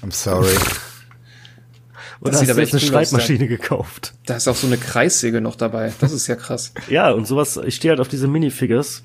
I'm 0.03 0.13
sorry. 0.13 0.55
Oder 2.21 2.33
Das 2.33 2.43
hast 2.43 2.51
du 2.51 2.61
jetzt 2.61 2.75
eine 2.75 2.81
Schreibmaschine 2.81 3.49
gekauft? 3.49 4.13
Da 4.27 4.37
ist 4.37 4.47
auch 4.47 4.55
so 4.55 4.67
eine 4.67 4.77
Kreissäge 4.77 5.41
noch 5.41 5.57
dabei. 5.57 5.93
Das 6.01 6.13
ist 6.13 6.27
ja 6.27 6.37
krass. 6.37 6.73
Ja, 6.91 7.11
und 7.13 7.27
sowas, 7.27 7.59
ich 7.65 7.77
stehe 7.77 7.91
halt 7.91 8.01
auf 8.01 8.09
diese 8.09 8.29
Minifigures. 8.29 9.05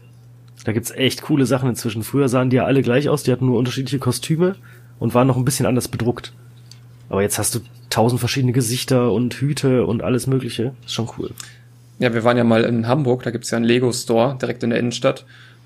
Da 0.66 0.74
gibt's 0.74 0.92
echt 0.92 1.22
coole 1.22 1.46
Sachen 1.46 1.70
inzwischen. 1.70 2.04
Früher 2.04 2.28
sahen 2.28 2.50
die 2.50 2.58
ja 2.58 2.66
alle 2.66 2.82
gleich 2.82 3.08
aus, 3.08 3.24
die 3.24 3.32
hatten 3.32 3.46
nur 3.46 3.58
unterschiedliche 3.58 4.00
Kostüme 4.00 4.56
und 5.00 5.14
waren 5.14 5.28
noch 5.28 5.38
ein 5.38 5.46
bisschen 5.46 5.66
anders 5.66 5.88
bedruckt. 5.88 6.34
Aber 7.08 7.22
jetzt 7.22 7.38
hast 7.38 7.56
du 7.56 7.60
tausend 7.90 8.20
verschiedene 8.20 8.52
Gesichter 8.52 9.12
und 9.12 9.36
Hüte 9.36 9.86
und 9.86 10.04
alles 10.04 10.28
mögliche. 10.28 10.74
Ist 10.86 10.94
schon 10.94 11.10
cool. 11.18 11.32
Ja, 12.00 12.14
wir 12.14 12.24
waren 12.26 12.36
ja 12.36 12.44
mal 12.44 12.64
in 12.64 12.88
Hamburg, 12.88 13.24
da 13.24 13.32
gibt's 13.32 13.52
ja 13.52 13.58
einen 13.58 13.66
Lego-Store 13.66 14.38
direkt 14.42 14.64
in 14.64 14.72
der 14.72 14.80
Innenstadt. 14.80 15.26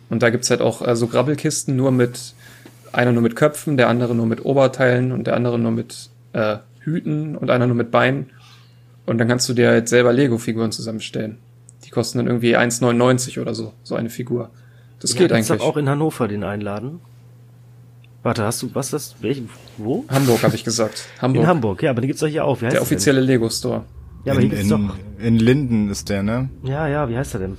Und 0.10 0.24
da 0.24 0.30
gibt's 0.30 0.50
halt 0.50 0.62
auch 0.62 0.86
äh, 0.86 0.96
so 0.96 1.08
Grabbelkisten, 1.08 1.76
nur 1.76 1.92
mit, 1.92 2.34
einer 2.92 3.12
nur 3.12 3.22
mit 3.22 3.36
Köpfen, 3.36 3.78
der 3.78 3.90
andere 3.90 4.16
nur 4.16 4.26
mit 4.26 4.44
Oberteilen 4.46 5.12
und 5.12 5.28
der 5.28 5.36
andere 5.36 5.60
nur 5.60 5.72
mit 5.72 6.10
äh, 6.34 6.58
Hüten 6.80 7.36
und 7.36 7.50
einer 7.50 7.68
nur 7.68 7.76
mit 7.76 7.92
Beinen. 7.92 8.32
Und 9.06 9.18
dann 9.18 9.28
kannst 9.28 9.48
du 9.50 9.54
dir 9.54 9.70
halt 9.70 9.90
selber 9.90 10.14
Lego-Figuren 10.14 10.72
zusammenstellen. 10.72 11.38
Die 11.86 11.90
kosten 11.90 12.20
dann 12.20 12.28
irgendwie 12.28 12.58
1,99 12.58 13.40
oder 13.42 13.56
so, 13.56 13.74
so 13.84 13.96
eine 13.96 14.10
Figur. 14.10 14.52
Das 15.00 15.12
geht 15.12 15.30
gibt's 15.30 15.50
eigentlich. 15.50 15.62
doch 15.62 15.68
auch 15.68 15.78
in 15.78 15.90
Hannover 15.90 16.28
den 16.28 16.44
Einladen. 16.44 17.00
Warte, 18.22 18.44
hast 18.44 18.62
du, 18.62 18.70
was 18.74 18.88
ist 18.88 18.94
das? 18.94 19.16
Welchen, 19.22 19.50
wo? 19.78 20.06
Hamburg, 20.10 20.44
habe 20.44 20.56
ich 20.56 20.64
gesagt. 20.64 21.06
Hamburg. 21.22 21.44
In 21.44 21.48
Hamburg, 21.48 21.84
ja, 21.84 21.92
aber 21.92 22.02
den 22.02 22.08
gibt's 22.08 22.20
doch 22.20 22.28
hier 22.28 22.44
auch. 22.44 22.60
Wie 22.62 22.66
heißt 22.66 22.76
Der 22.76 22.82
offizielle 22.82 23.22
Lego-Store. 23.22 23.86
Ja, 24.26 24.34
aber 24.34 24.42
hier 24.42 24.52
in, 24.52 24.58
gibt's 24.58 24.72
in, 24.72 24.88
doch. 24.88 24.96
in 25.20 25.36
Linden 25.38 25.90
ist 25.90 26.10
der, 26.10 26.22
ne? 26.22 26.50
Ja, 26.64 26.88
ja, 26.88 27.08
wie 27.08 27.16
heißt 27.16 27.34
der 27.36 27.42
denn? 27.42 27.58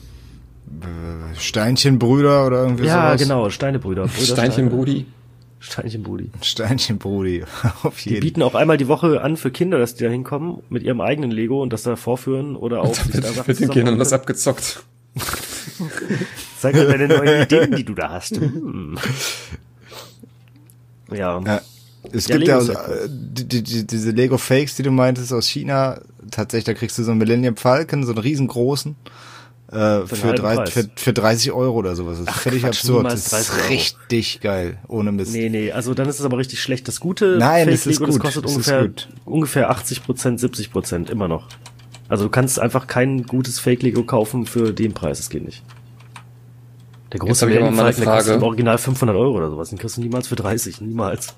Steinchenbrüder 1.38 2.46
oder 2.46 2.62
irgendwie 2.64 2.86
Ja, 2.86 3.08
sowas? 3.08 3.20
genau, 3.22 3.50
Steinebrüder. 3.50 4.02
Brüder 4.06 4.24
Steinchen 4.24 4.52
Steine. 4.52 4.70
Brudi. 4.70 5.06
Steinchenbrudi. 5.58 6.30
Steinchenbrudi. 6.42 7.44
Auf 7.82 8.00
Die 8.02 8.10
jeden 8.10 8.20
bieten 8.22 8.42
auch 8.42 8.54
einmal 8.54 8.76
die 8.78 8.88
Woche 8.88 9.20
an 9.20 9.36
für 9.36 9.50
Kinder, 9.50 9.78
dass 9.78 9.94
die 9.94 10.04
da 10.04 10.10
hinkommen 10.10 10.62
mit 10.70 10.82
ihrem 10.82 11.00
eigenen 11.00 11.30
Lego 11.30 11.62
und 11.62 11.72
das 11.72 11.82
da 11.82 11.96
vorführen 11.96 12.56
oder 12.56 12.80
auch 12.82 12.94
sich 13.12 13.20
da 13.20 13.44
Mit 13.46 13.60
den 13.60 13.70
Kindern 13.70 13.98
was 13.98 14.08
zusammenbauen 14.08 14.14
abgezockt. 14.14 14.82
Zeig 16.60 16.74
mir 16.74 16.86
deine 16.86 17.08
neuen 17.08 17.42
Ideen, 17.42 17.76
die 17.76 17.84
du 17.84 17.94
da 17.94 18.10
hast. 18.10 18.36
Hm. 18.36 18.96
Ja. 21.12 21.40
Ja. 21.40 21.60
Es 22.12 22.28
Ja, 22.28 22.36
gibt 22.36 22.48
ja, 22.48 22.58
Lego 22.58 22.72
ja 22.72 22.86
äh, 22.86 23.08
die, 23.10 23.48
die, 23.48 23.62
die, 23.62 23.86
diese 23.86 24.10
Lego 24.12 24.38
Fakes, 24.38 24.76
die 24.76 24.82
du 24.82 24.90
meintest 24.90 25.32
aus 25.32 25.46
China. 25.46 26.00
Tatsächlich, 26.30 26.64
da 26.64 26.74
kriegst 26.74 26.96
du 26.98 27.02
so 27.02 27.10
einen 27.10 27.18
Millennium 27.18 27.56
Falcon, 27.56 28.04
so 28.04 28.12
einen 28.12 28.18
riesengroßen. 28.20 28.96
Äh, 29.70 30.04
für, 30.06 30.34
drei, 30.34 30.66
für, 30.66 30.90
für 30.96 31.12
30 31.12 31.52
Euro 31.52 31.76
oder 31.76 31.94
sowas. 31.94 32.18
Das 32.24 32.34
ist 32.34 32.42
völlig 32.42 32.62
Quatsch, 32.62 32.78
absurd. 32.80 33.06
Das 33.06 33.30
30 33.30 33.48
ist 33.48 33.54
Euro. 33.60 33.68
richtig 33.68 34.40
geil. 34.40 34.78
Ohne 34.88 35.12
Mist. 35.12 35.32
Nee, 35.32 35.48
nee, 35.48 35.70
also 35.70 35.94
dann 35.94 36.08
ist 36.08 36.18
es 36.18 36.24
aber 36.24 36.38
richtig 36.38 36.60
schlecht. 36.60 36.88
Das 36.88 36.98
gute 36.98 37.36
Nein, 37.38 37.66
Fake 37.66 37.74
es 37.74 37.86
ist 37.86 38.00
Lego, 38.00 38.06
das 38.06 38.14
gut. 38.16 38.22
kostet 38.22 38.44
Es 38.46 38.50
ist 38.50 38.56
ungefähr, 38.56 38.82
gut. 38.88 39.08
ungefähr 39.24 39.70
80 39.70 40.02
Prozent, 40.02 40.40
70 40.40 40.72
Prozent 40.72 41.08
immer 41.10 41.28
noch. 41.28 41.46
Also 42.08 42.24
du 42.24 42.30
kannst 42.30 42.58
einfach 42.58 42.88
kein 42.88 43.22
gutes 43.24 43.60
Fake 43.60 43.82
Lego 43.82 44.02
kaufen 44.02 44.44
für 44.44 44.72
den 44.72 44.92
Preis, 44.92 45.18
das 45.18 45.30
geht 45.30 45.44
nicht. 45.44 45.62
Der 47.12 47.20
große 47.20 47.46
Falcon, 47.48 47.76
der 47.76 47.92
kostet 48.04 48.36
im 48.36 48.42
Original 48.42 48.78
500 48.78 49.16
Euro 49.16 49.36
oder 49.36 49.50
sowas. 49.50 49.70
Den 49.70 49.78
kriegst 49.78 49.96
du 49.96 50.00
niemals 50.00 50.26
für 50.28 50.36
30. 50.36 50.80
Niemals. 50.80 51.34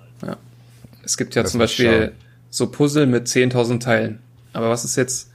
Es 1.04 1.16
gibt 1.18 1.34
ja 1.34 1.42
Das 1.42 1.52
zum 1.52 1.58
Beispiel 1.58 1.92
schauen. 2.08 2.10
so 2.50 2.66
Puzzle 2.70 3.06
mit 3.06 3.26
10.000 3.26 3.80
Teilen. 3.80 4.20
Aber 4.52 4.70
was 4.70 4.84
ist 4.84 4.96
jetzt 4.96 5.30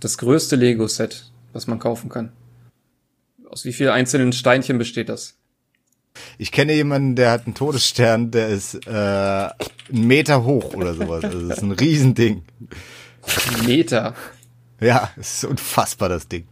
das 0.00 0.18
größte 0.18 0.56
Lego-Set, 0.56 1.30
was 1.56 1.66
man 1.66 1.78
kaufen 1.78 2.08
kann? 2.08 2.32
Aus 3.48 3.64
wie 3.64 3.72
vielen 3.72 3.90
einzelnen 3.90 4.32
Steinchen 4.32 4.78
besteht 4.78 5.08
das? 5.08 5.34
Ich 6.38 6.52
kenne 6.52 6.74
jemanden, 6.74 7.16
der 7.16 7.30
hat 7.30 7.46
einen 7.46 7.54
Todesstern, 7.54 8.30
der 8.30 8.48
ist 8.48 8.74
äh, 8.86 8.90
einen 8.90 9.52
Meter 9.90 10.44
hoch 10.44 10.74
oder 10.74 10.94
sowas. 10.94 11.24
Also 11.24 11.48
das 11.48 11.58
ist 11.58 11.62
ein 11.64 11.72
Riesending. 11.72 12.42
Meter. 13.66 14.14
Ja, 14.80 15.10
es 15.16 15.34
ist 15.34 15.44
unfassbar, 15.44 16.08
das 16.08 16.28
Ding. 16.28 16.46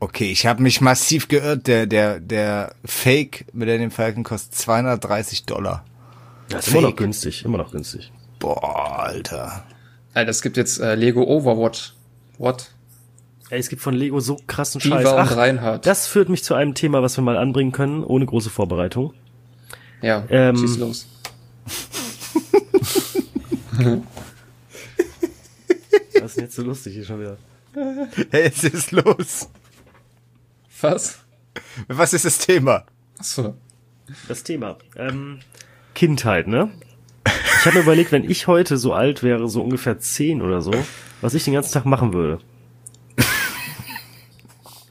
Okay, 0.00 0.32
ich 0.32 0.46
habe 0.46 0.62
mich 0.62 0.80
massiv 0.80 1.28
geirrt. 1.28 1.68
Der, 1.68 1.86
der, 1.86 2.18
der 2.18 2.74
Fake 2.84 3.46
Millennium 3.52 3.92
Falcon 3.92 4.24
kostet 4.24 4.54
230 4.56 5.44
Dollar. 5.44 5.84
Ja, 6.50 6.58
ist 6.58 6.68
immer 6.68 6.80
noch 6.80 6.88
Fake. 6.88 6.96
günstig. 6.98 7.44
Immer 7.44 7.58
noch 7.58 7.70
günstig. 7.70 8.12
Boah, 8.40 9.04
Alter. 9.04 9.64
Alter, 10.14 10.30
es 10.30 10.42
gibt 10.42 10.56
jetzt 10.56 10.80
äh, 10.80 10.96
Lego 10.96 11.22
Overwatch. 11.22 11.94
What? 12.38 12.72
Ey, 13.52 13.58
es 13.58 13.68
gibt 13.68 13.82
von 13.82 13.92
Lego 13.92 14.18
so 14.18 14.38
krassen 14.46 14.80
Diva 14.80 15.02
Scheiß. 15.02 15.12
und 15.12 15.18
Ach, 15.18 15.36
Reinhardt. 15.36 15.84
das 15.84 16.06
führt 16.06 16.30
mich 16.30 16.42
zu 16.42 16.54
einem 16.54 16.74
Thema, 16.74 17.02
was 17.02 17.18
wir 17.18 17.22
mal 17.22 17.36
anbringen 17.36 17.70
können, 17.70 18.02
ohne 18.02 18.24
große 18.24 18.48
Vorbereitung. 18.48 19.12
ja, 20.00 20.24
ähm, 20.30 20.56
schieß 20.56 20.78
los. 20.78 21.06
Das 26.14 26.32
ist 26.32 26.40
jetzt 26.40 26.56
so 26.56 26.62
lustig 26.62 26.94
hier 26.94 27.04
schon 27.04 27.20
wieder. 27.20 27.36
Hey, 28.30 28.44
es 28.44 28.64
ist 28.64 28.92
los. 28.92 29.50
Was? 30.80 31.18
Was 31.88 32.14
ist 32.14 32.24
das 32.24 32.38
Thema? 32.38 32.84
Achso. 33.18 33.54
Das 34.28 34.42
Thema. 34.44 34.78
Ähm, 34.96 35.40
Kindheit, 35.94 36.46
ne? 36.46 36.70
Ich 37.26 37.66
habe 37.66 37.78
mir 37.78 37.82
überlegt, 37.82 38.12
wenn 38.12 38.30
ich 38.30 38.46
heute 38.46 38.78
so 38.78 38.94
alt 38.94 39.22
wäre, 39.22 39.48
so 39.48 39.62
ungefähr 39.62 39.98
zehn 39.98 40.40
oder 40.40 40.62
so, 40.62 40.72
was 41.20 41.34
ich 41.34 41.44
den 41.44 41.54
ganzen 41.54 41.72
Tag 41.72 41.84
machen 41.84 42.14
würde. 42.14 42.38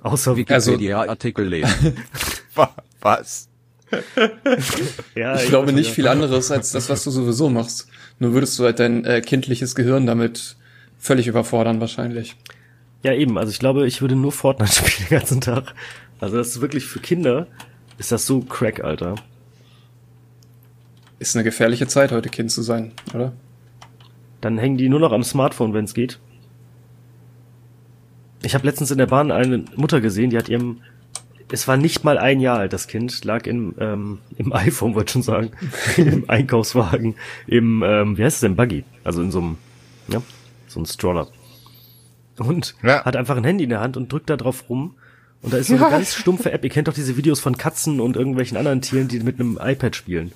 Außer 0.02 0.32
Also- 0.32 0.72
Wikipedia-Artikel 0.72 1.48
lesen. 1.48 1.96
Wa- 2.56 2.74
Was? 3.02 3.48
ja, 5.16 5.36
Ich 5.36 5.48
glaube 5.48 5.74
nicht 5.74 5.92
viel 5.92 6.08
anderes 6.08 6.50
als 6.52 6.72
das, 6.72 6.90
was 6.90 7.04
du 7.04 7.12
sowieso 7.12 7.50
machst. 7.50 7.88
Nur 8.20 8.34
würdest 8.34 8.58
du 8.58 8.64
halt 8.64 8.80
dein 8.80 9.04
äh, 9.06 9.22
kindliches 9.22 9.76
Gehirn 9.76 10.06
damit 10.06 10.56
völlig 10.98 11.28
überfordern 11.28 11.80
wahrscheinlich. 11.82 12.36
Ja, 13.04 13.14
eben. 13.14 13.38
Also 13.38 13.52
ich 13.52 13.60
glaube, 13.60 13.86
ich 13.88 14.02
würde 14.02 14.16
nur 14.16 14.32
Fortnite 14.32 14.72
spielen 14.76 15.10
den 15.10 15.18
ganzen 15.20 15.42
Tag. 15.42 15.74
Also 16.20 16.38
das 16.38 16.50
ist 16.50 16.62
wirklich 16.62 16.86
für 16.86 17.00
Kinder, 17.00 17.48
ist 17.98 18.12
das 18.12 18.26
so 18.26 18.42
crack, 18.42 18.84
Alter. 18.84 19.16
Ist 21.20 21.36
eine 21.36 21.44
gefährliche 21.44 21.88
Zeit, 21.88 22.12
heute 22.12 22.30
Kind 22.30 22.52
zu 22.52 22.62
sein, 22.62 22.94
oder? 23.14 23.34
Dann 24.40 24.58
hängen 24.58 24.78
die 24.78 24.90
nur 24.90 25.00
noch 25.00 25.12
am 25.12 25.24
Smartphone, 25.24 25.74
wenn 25.74 25.86
es 25.86 25.94
geht. 25.94 26.20
Ich 28.44 28.56
habe 28.56 28.66
letztens 28.66 28.92
in 28.92 28.98
der 28.98 29.06
Bahn 29.08 29.32
eine 29.32 29.66
Mutter 29.76 30.02
gesehen, 30.02 30.30
die 30.32 30.38
hat 30.38 30.50
ihrem, 30.50 30.82
es 31.52 31.68
war 31.68 31.78
nicht 31.78 32.04
mal 32.04 32.18
ein 32.18 32.40
Jahr 32.40 32.58
alt, 32.60 32.74
das 32.74 32.88
Kind, 32.88 33.24
lag 33.26 33.46
im, 33.46 33.76
ähm, 33.80 34.18
im 34.38 34.52
iPhone, 34.54 34.96
wollte 34.96 35.10
ich 35.10 35.14
schon 35.14 35.22
sagen, 35.24 35.52
im 35.98 36.26
Einkaufswagen, 36.30 37.16
im, 37.48 37.84
ähm, 37.86 38.18
wie 38.18 38.24
heißt 38.24 38.36
es 38.38 38.42
denn, 38.42 38.56
Buggy, 38.56 38.84
also 39.04 39.22
in 39.22 39.32
so 39.32 39.40
einem, 39.40 39.58
ja, 40.08 40.22
so 40.68 40.80
ein 40.80 40.86
Stroller. 40.86 41.28
Und 42.38 42.76
Ja. 42.82 43.04
hat 43.06 43.16
einfach 43.16 43.38
ein 43.38 43.44
Handy 43.44 43.66
in 43.66 43.70
der 43.70 43.82
Hand 43.82 43.98
und 43.98 44.12
drückt 44.12 44.30
da 44.30 44.38
drauf 44.38 44.64
rum. 44.70 44.96
Und 45.44 45.54
da 45.54 45.58
ist 45.58 45.68
so 45.68 45.76
eine 45.76 45.90
ganz 45.90 46.16
stumpfe 46.16 46.52
App. 46.52 46.64
Ihr 46.64 46.70
kennt 46.70 46.88
doch 46.88 46.94
diese 46.94 47.18
Videos 47.18 47.40
von 47.40 47.58
Katzen 47.58 48.00
und 48.00 48.16
irgendwelchen 48.16 48.58
anderen 48.58 48.82
Tieren, 48.82 49.08
die 49.08 49.20
mit 49.20 49.40
einem 49.40 49.60
iPad 49.62 49.96
spielen. 49.96 50.32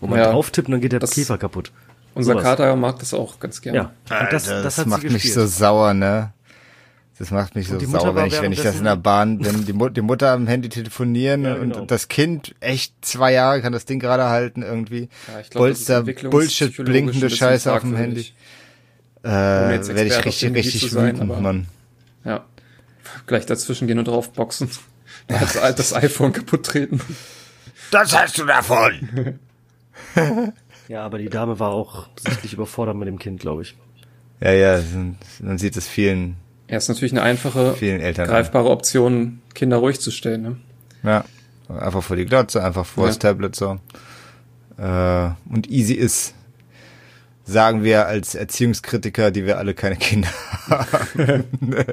Wo 0.00 0.06
man 0.06 0.18
Ja. 0.18 0.30
drauf 0.32 0.50
tippt 0.50 0.68
und 0.68 0.72
dann 0.72 0.80
geht 0.80 0.92
der 0.92 1.00
Das- 1.00 1.10
Käfer 1.10 1.38
kaputt. 1.38 1.70
Unser 2.14 2.32
Sowas. 2.32 2.44
Kater 2.44 2.74
mag 2.76 2.98
das 3.00 3.14
auch 3.14 3.38
ganz 3.38 3.60
gerne. 3.60 3.78
Ja, 3.78 3.84
und 4.06 4.12
Alter, 4.12 4.30
das, 4.32 4.44
das, 4.46 4.62
das, 4.62 4.78
hat 4.78 4.86
macht 4.86 5.02
sie 5.02 5.10
mich 5.10 5.32
so 5.32 5.46
sauer, 5.46 5.92
ne? 5.94 6.32
Das 7.18 7.32
macht 7.32 7.56
mich 7.56 7.66
so 7.66 7.80
sauer, 7.80 8.14
wenn 8.14 8.26
ich, 8.26 8.40
wenn 8.40 8.52
ich 8.52 8.62
das 8.62 8.76
in 8.76 8.84
der 8.84 8.94
Bahn, 8.94 9.44
wenn 9.44 9.64
die, 9.64 9.72
Mut, 9.72 9.96
die 9.96 10.02
Mutter 10.02 10.30
am 10.30 10.46
Handy 10.46 10.68
telefonieren 10.68 11.42
Ja, 11.42 11.56
genau. 11.56 11.80
und 11.80 11.90
das 11.90 12.06
Kind 12.06 12.54
echt 12.60 12.94
zwei 13.00 13.32
Jahre 13.32 13.60
kann 13.60 13.72
das 13.72 13.86
Ding 13.86 13.98
gerade 13.98 14.26
halten 14.28 14.62
irgendwie. 14.62 15.08
Ja, 15.26 15.40
ich 15.40 15.50
glaub, 15.50 15.66
das 15.66 15.80
ist 15.80 15.88
Bolster, 15.88 16.28
Bullshit, 16.30 16.76
blinkende 16.76 17.28
Scheiße 17.28 17.72
auf 17.72 17.80
dem 17.80 17.96
Handy. 17.96 18.32
Äh, 19.24 19.28
werde 19.28 20.04
ich 20.04 20.24
richtig, 20.24 20.54
richtig 20.54 20.90
sein, 20.90 21.16
wütend, 21.16 21.42
Mann. 21.42 21.66
Ja. 22.24 22.44
Gleich 23.26 23.46
dazwischen 23.46 23.88
gehen 23.88 23.98
und 23.98 24.06
draufboxen. 24.08 24.70
Das, 25.26 25.52
das 25.74 25.94
iPhone 25.94 26.32
kaputt 26.32 26.64
treten. 26.64 27.02
Das 27.90 28.16
hast 28.16 28.38
du 28.38 28.46
davon! 28.46 29.38
Ja, 30.88 31.04
aber 31.04 31.18
die 31.18 31.28
Dame 31.28 31.60
war 31.60 31.70
auch 31.70 32.08
sichtlich 32.18 32.54
überfordert 32.54 32.96
mit 32.96 33.08
dem 33.08 33.18
Kind, 33.18 33.40
glaube 33.40 33.60
ich. 33.60 33.76
Ja, 34.40 34.52
ja, 34.52 34.82
man 35.40 35.58
sieht 35.58 35.76
es 35.76 35.86
vielen, 35.86 36.36
Ja, 36.68 36.76
ist 36.76 36.88
natürlich 36.88 37.12
eine 37.12 37.22
einfache, 37.22 37.74
vielen 37.74 38.00
Eltern 38.00 38.24
an. 38.26 38.30
greifbare 38.30 38.68
Option, 38.68 39.40
Kinder 39.54 39.78
ruhig 39.78 40.00
zu 40.00 40.10
stellen. 40.10 40.42
Ne? 40.42 40.56
Ja, 41.02 41.24
einfach 41.68 42.02
vor 42.02 42.16
die 42.16 42.26
Glotze, 42.26 42.62
einfach 42.62 42.84
vor 42.86 43.04
Ja. 43.04 43.08
das 43.08 43.18
Tablet 43.18 43.56
so. 43.56 43.78
Äh, 44.76 45.30
und 45.48 45.68
easy 45.70 45.94
ist, 45.94 46.34
sagen 47.44 47.82
wir 47.84 48.06
als 48.06 48.34
Erziehungskritiker, 48.34 49.30
die 49.30 49.46
wir 49.46 49.58
alle 49.58 49.74
keine 49.74 49.96
Kinder 49.96 50.28
haben. 50.68 51.44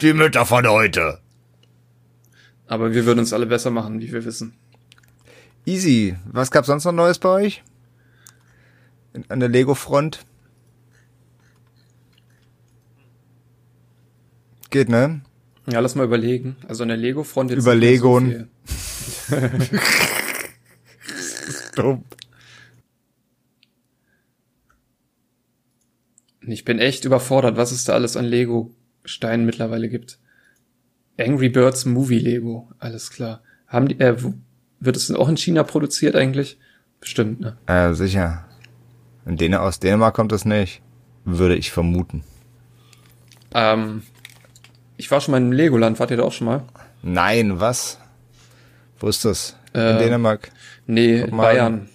die 0.00 0.12
Mütter 0.12 0.46
von 0.46 0.66
heute. 0.68 1.18
Aber 2.66 2.94
wir 2.94 3.04
würden 3.04 3.18
uns 3.18 3.32
alle 3.32 3.46
besser 3.46 3.70
machen, 3.70 4.00
wie 4.00 4.12
wir 4.12 4.24
wissen. 4.24 4.54
Easy. 5.66 6.16
Was 6.30 6.50
gab's 6.50 6.68
sonst 6.68 6.84
noch 6.84 6.92
Neues 6.92 7.18
bei 7.18 7.28
euch? 7.28 7.62
An 9.28 9.40
der 9.40 9.48
Lego-Front? 9.48 10.24
Geht, 14.74 14.88
ne? 14.88 15.20
Ja, 15.70 15.78
lass 15.78 15.94
mal 15.94 16.02
überlegen. 16.02 16.56
Also 16.66 16.82
an 16.82 16.88
der 16.88 16.96
Lego-Front 16.96 17.52
jetzt. 17.52 17.60
Überlegung. 17.60 18.26
nicht 18.26 18.38
mehr 19.30 19.50
so. 21.76 21.76
Dumm. 21.80 22.04
Ich 26.40 26.64
bin 26.64 26.80
echt 26.80 27.04
überfordert, 27.04 27.56
was 27.56 27.70
es 27.70 27.84
da 27.84 27.92
alles 27.92 28.16
an 28.16 28.24
Lego-Steinen 28.24 29.46
mittlerweile 29.46 29.88
gibt. 29.88 30.18
Angry 31.20 31.50
Birds 31.50 31.84
Movie 31.84 32.18
Lego, 32.18 32.68
alles 32.80 33.12
klar. 33.12 33.44
Haben 33.68 33.86
die, 33.86 34.00
äh, 34.00 34.16
wird 34.80 34.96
es 34.96 35.06
denn 35.06 35.14
auch 35.14 35.28
in 35.28 35.36
China 35.36 35.62
produziert 35.62 36.16
eigentlich? 36.16 36.58
Bestimmt, 36.98 37.38
ne? 37.38 37.56
Äh, 37.66 37.94
sicher. 37.94 38.48
In 39.24 39.36
Dän 39.36 39.54
aus 39.54 39.78
Dänemark 39.78 40.16
kommt 40.16 40.32
das 40.32 40.44
nicht. 40.44 40.82
Würde 41.24 41.54
ich 41.54 41.70
vermuten. 41.70 42.24
Ähm, 43.54 44.02
ich 45.04 45.10
war 45.10 45.20
schon 45.20 45.32
mal 45.32 45.38
im 45.38 45.52
Legoland, 45.52 45.98
wart 46.00 46.10
ihr 46.10 46.16
da 46.16 46.22
auch 46.22 46.32
schon 46.32 46.46
mal? 46.46 46.64
Nein, 47.02 47.60
was? 47.60 47.98
Wo 48.98 49.06
ist 49.08 49.22
das? 49.26 49.54
In 49.74 49.80
Äh, 49.80 49.98
Dänemark? 49.98 50.50
Nee, 50.86 51.20
in. 51.20 51.36
Bayern. 51.36 51.88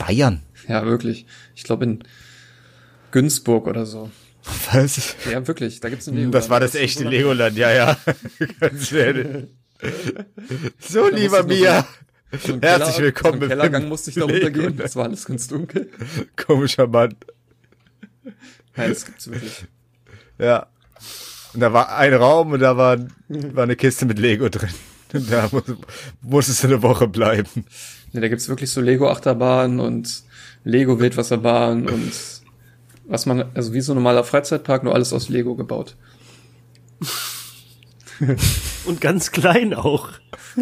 Bayern. 0.00 0.42
Ja, 0.66 0.84
wirklich. 0.84 1.26
Ich 1.54 1.62
glaube 1.62 1.84
in 1.84 2.02
Günzburg 3.12 3.68
oder 3.68 3.86
so. 3.86 4.10
Was? 4.72 5.14
Ja, 5.30 5.46
wirklich, 5.46 5.78
da 5.78 5.88
gibt's 5.90 6.08
ein 6.08 6.14
Legoland. 6.14 6.34
Das 6.34 6.50
war 6.50 6.58
das 6.58 6.74
echte 6.74 7.04
Legoland, 7.04 7.56
ja, 7.56 7.70
ja. 7.70 7.96
Ganz 8.60 8.90
so, 10.80 11.08
Da 11.08 11.16
lieber 11.16 11.44
Mia. 11.44 11.86
So 12.44 12.58
Herzlich 12.60 12.96
Keller- 12.96 12.98
willkommen 12.98 13.38
So 13.38 13.44
im 13.44 13.48
Kellergang 13.48 13.88
musste 13.88 14.10
ich 14.10 14.16
da 14.16 14.22
runtergehen. 14.24 14.76
Das 14.76 14.96
war 14.96 15.04
alles 15.04 15.24
ganz 15.24 15.46
dunkel. 15.46 15.88
Komischer 16.34 16.88
Mann. 16.88 17.14
Nein, 18.74 18.88
das 18.88 19.06
gibt's 19.06 19.28
wirklich. 19.30 19.66
Ja. 20.38 20.66
Und 21.54 21.60
da 21.60 21.72
war 21.72 21.96
ein 21.96 22.12
Raum 22.12 22.52
und 22.52 22.60
da 22.60 22.76
war, 22.76 22.98
war 23.28 23.62
eine 23.62 23.76
Kiste 23.76 24.06
mit 24.06 24.18
Lego 24.18 24.48
drin. 24.48 24.70
Und 25.12 25.30
da 25.30 25.48
muss, 25.52 25.62
musstest 26.20 26.64
du 26.64 26.68
eine 26.68 26.82
Woche 26.82 27.06
bleiben. 27.06 27.64
Nee, 28.12 28.20
da 28.20 28.28
gibt's 28.28 28.48
wirklich 28.48 28.70
so 28.70 28.80
Lego-Achterbahnen 28.80 29.80
und 29.80 30.24
Lego-Wildwasserbahnen 30.64 31.88
und 31.88 32.12
was 33.06 33.26
man, 33.26 33.44
also 33.54 33.72
wie 33.74 33.80
so 33.80 33.92
ein 33.92 33.96
normaler 33.96 34.24
Freizeitpark, 34.24 34.82
nur 34.82 34.94
alles 34.94 35.12
aus 35.12 35.28
Lego 35.28 35.54
gebaut. 35.54 35.96
Und 38.86 39.00
ganz 39.00 39.30
klein 39.32 39.74
auch. 39.74 40.08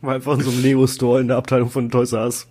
War 0.00 0.14
einfach 0.14 0.34
in 0.34 0.44
so 0.44 0.50
einem 0.50 0.62
Lego-Store 0.62 1.20
in 1.20 1.28
der 1.28 1.38
Abteilung 1.38 1.70
von 1.70 1.90
Toys 1.90 2.12
R 2.12 2.24
Us. 2.24 2.46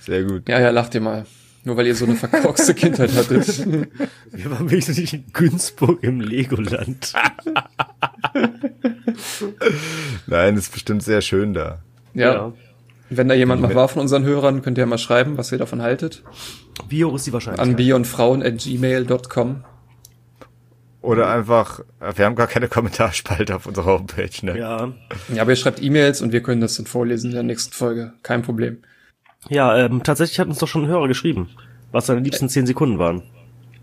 Sehr 0.00 0.24
gut. 0.24 0.48
Ja, 0.48 0.60
ja, 0.60 0.70
lacht 0.70 0.94
ihr 0.94 1.00
mal. 1.00 1.26
Nur 1.64 1.76
weil 1.76 1.86
ihr 1.86 1.94
so 1.94 2.04
eine 2.04 2.16
verkorkste 2.16 2.74
Kindheit 2.74 3.14
hattet. 3.14 3.66
Wir 4.32 4.50
waren 4.50 4.70
wirklich 4.70 5.14
in 5.14 5.24
Günzburg 5.32 6.02
im 6.02 6.20
Legoland. 6.20 7.12
Nein, 10.26 10.56
ist 10.56 10.72
bestimmt 10.72 11.02
sehr 11.02 11.20
schön 11.20 11.54
da. 11.54 11.78
Ja. 12.14 12.52
Wenn 13.10 13.28
da 13.28 13.34
jemand 13.34 13.60
mal 13.60 13.74
war 13.74 13.88
von 13.88 14.02
unseren 14.02 14.24
Hörern, 14.24 14.62
könnt 14.62 14.78
ihr 14.78 14.82
ja 14.82 14.86
mal 14.86 14.98
schreiben, 14.98 15.36
was 15.36 15.52
ihr 15.52 15.58
davon 15.58 15.82
haltet. 15.82 16.22
Hoch 16.90 17.14
ist 17.14 17.26
die 17.26 17.32
Wahrscheinlichkeit? 17.32 17.68
An 17.68 17.76
bionfrauen.gmail.com. 17.76 19.64
Oder 21.02 21.28
einfach, 21.30 21.80
wir 22.14 22.24
haben 22.24 22.36
gar 22.36 22.46
keine 22.46 22.68
Kommentarspalte 22.68 23.56
auf 23.56 23.66
unserer 23.66 23.86
Homepage, 23.86 24.30
ne? 24.42 24.56
Ja, 24.56 24.92
Ja, 25.34 25.42
aber 25.42 25.50
ihr 25.50 25.56
schreibt 25.56 25.82
E-Mails 25.82 26.22
und 26.22 26.32
wir 26.32 26.42
können 26.42 26.60
das 26.60 26.76
dann 26.76 26.86
vorlesen 26.86 27.30
in 27.30 27.34
der 27.34 27.42
nächsten 27.42 27.72
Folge. 27.72 28.12
Kein 28.22 28.42
Problem. 28.42 28.78
Ja 29.48 29.76
ähm, 29.76 30.02
tatsächlich 30.02 30.38
hat 30.38 30.48
uns 30.48 30.58
doch 30.58 30.68
schon 30.68 30.84
ein 30.84 30.88
Hörer 30.88 31.08
geschrieben, 31.08 31.48
was 31.90 32.06
seine 32.06 32.20
liebsten 32.20 32.48
zehn 32.48 32.66
Sekunden 32.66 32.98
waren. 32.98 33.22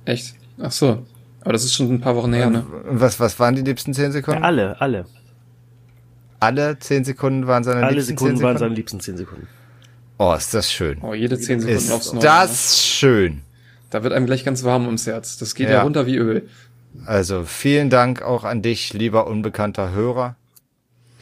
Echt? 0.05 0.35
Ach 0.61 0.71
so. 0.71 1.05
Aber 1.41 1.53
das 1.53 1.63
ist 1.63 1.73
schon 1.73 1.91
ein 1.93 2.01
paar 2.01 2.15
Wochen 2.15 2.33
her, 2.33 2.49
ne? 2.49 2.63
Und 2.89 2.99
was, 2.99 3.19
was 3.19 3.39
waren 3.39 3.55
die 3.55 3.61
liebsten 3.61 3.93
10 3.93 4.05
Ja, 4.05 4.11
Sekunden? 4.11 4.43
alle, 4.43 4.79
alle. 4.81 5.05
Alle 6.39 6.77
10 6.79 7.05
Sekunden 7.05 7.47
waren 7.47 7.63
seine 7.63 7.83
Alle 7.83 7.95
liebsten 7.95 8.17
Sekunden 8.17 8.37
10 8.37 8.43
waren 8.43 8.55
Sekunden? 8.55 8.59
seine 8.59 8.75
liebsten 8.75 8.99
zehn 8.99 9.17
Sekunden. 9.17 9.47
Oh, 10.17 10.33
ist 10.37 10.53
das 10.53 10.71
schön. 10.71 10.99
Oh, 11.01 11.13
jede 11.13 11.37
zehn 11.39 11.59
Sekunden 11.61 11.77
Ist 11.81 11.91
aufs 11.91 12.11
Neue. 12.13 12.23
das 12.23 12.81
schön. 12.85 13.35
Ne? 13.35 13.41
Da 13.89 14.03
wird 14.03 14.13
einem 14.13 14.25
gleich 14.25 14.43
ganz 14.45 14.63
warm 14.63 14.85
ums 14.85 15.07
Herz. 15.07 15.37
Das 15.37 15.55
geht 15.55 15.67
Ja. 15.69 15.75
ja, 15.75 15.81
runter 15.83 16.05
wie 16.05 16.17
Öl. 16.17 16.47
Also 17.05 17.43
vielen 17.45 17.89
Dank 17.89 18.21
auch 18.21 18.43
an 18.43 18.61
dich, 18.61 18.93
lieber 18.93 19.27
unbekannter 19.27 19.91
Hörer. 19.91 20.35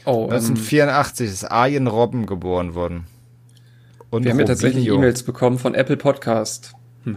Oh, 0.05 0.25
ähm, 0.25 0.33
1984 0.33 1.27
ist 1.29 1.43
Arjen 1.45 1.87
Robben 1.87 2.25
geboren 2.25 2.73
worden. 2.73 3.05
Und 4.09 4.23
wir 4.23 4.31
haben 4.31 4.39
ja 4.39 4.45
tatsächlich. 4.45 4.87
E-Mails 4.87 5.23
bekommen 5.23 5.57
von 5.59 5.75
Apple 5.75 5.97
Podcast. 5.97 6.73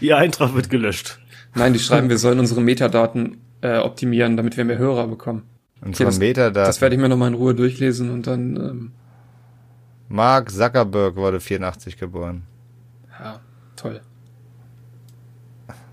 Ihr 0.00 0.16
Eintrag 0.16 0.54
wird 0.54 0.70
gelöscht. 0.70 1.18
Nein, 1.54 1.72
die 1.72 1.78
schreiben, 1.78 2.08
wir 2.08 2.18
sollen 2.18 2.38
unsere 2.38 2.60
Metadaten 2.60 3.38
äh, 3.62 3.78
optimieren, 3.78 4.36
damit 4.36 4.56
wir 4.56 4.64
mehr 4.64 4.78
Hörer 4.78 5.06
bekommen. 5.08 5.42
Unsere 5.80 6.06
das- 6.10 6.18
Metadaten. 6.18 6.66
Das 6.66 6.80
werde 6.80 6.94
ich 6.96 7.00
mir 7.00 7.08
nochmal 7.08 7.28
in 7.28 7.34
Ruhe 7.34 7.54
durchlesen 7.54 8.10
und 8.10 8.26
dann, 8.26 8.56
ähm, 8.56 8.92
Mark 10.08 10.50
Zuckerberg 10.50 11.16
wurde 11.16 11.40
84 11.40 11.96
geboren. 11.98 12.42
ja, 13.18 13.40
toll. 13.76 14.00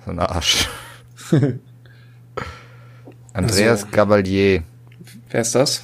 So 0.05 0.11
ein 0.11 0.19
Arsch. 0.19 0.69
Andreas 3.33 3.83
Also- 3.83 3.87
Gabalier. 3.91 4.63
Wer 5.29 5.41
ist 5.41 5.55
das? 5.55 5.83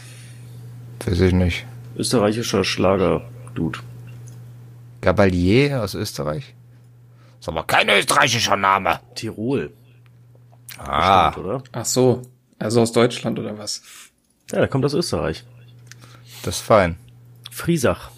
Weiß 1.06 1.20
ich 1.22 1.34
nicht. 1.34 1.66
Österreichischer 2.00 2.64
Schlager, 2.64 3.22
Dude. 3.56 3.80
Gabalier 5.02 5.84
aus 5.84 5.96
Österreich? 5.96 6.56
Ist 7.42 7.50
aber 7.50 7.64
kein 7.64 7.90
österreichischer 7.90 8.56
Name. 8.56 9.02
Tirol, 9.16 9.74
Ah, 10.78 11.28
bestimmt, 11.28 11.46
oder? 11.46 11.64
Ach 11.74 11.86
so, 11.86 12.22
also 12.58 12.82
aus 12.82 12.94
Deutschland 12.94 13.38
oder 13.38 13.58
was? 13.58 13.82
Ja, 14.52 14.60
der 14.60 14.68
kommt 14.70 14.86
aus 14.86 14.94
Österreich. 14.94 15.44
das 16.44 16.56
ist 16.56 16.62
fein. 16.62 16.96
Friesach. 17.52 18.12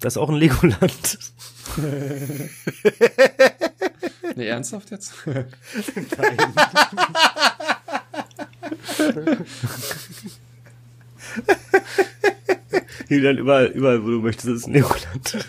Das 0.00 0.14
ist 0.14 0.18
auch 0.18 0.28
ein 0.28 0.36
Legoland. 0.36 1.18
Nee, 4.34 4.46
ernsthaft 4.46 4.90
jetzt? 4.90 5.12
Julian, 13.12 13.36
überall, 13.38 13.66
überall, 13.66 14.02
wo 14.02 14.08
du 14.08 14.20
möchtest, 14.20 14.48
ist 14.48 14.66
ein 14.66 14.72
Legoland. 14.72 15.46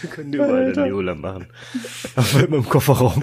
Wir 0.00 0.10
können 0.10 0.32
überall 0.32 0.68
ein 0.68 0.84
Legoland 0.84 1.20
machen. 1.20 1.46
Aber 2.16 2.44
immer 2.44 2.56
im 2.56 2.68
Kofferraum. 2.68 3.22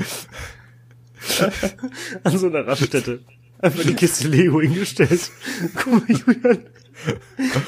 An 2.24 2.38
so 2.38 2.48
einer 2.48 2.68
Raststätte. 2.68 3.22
Einfach 3.60 3.84
die 3.84 3.96
Kiste 3.96 4.28
Lego 4.28 4.62
hingestellt. 4.62 5.32
Guck 5.76 6.08
mal, 6.08 6.16
Julian. 6.16 6.66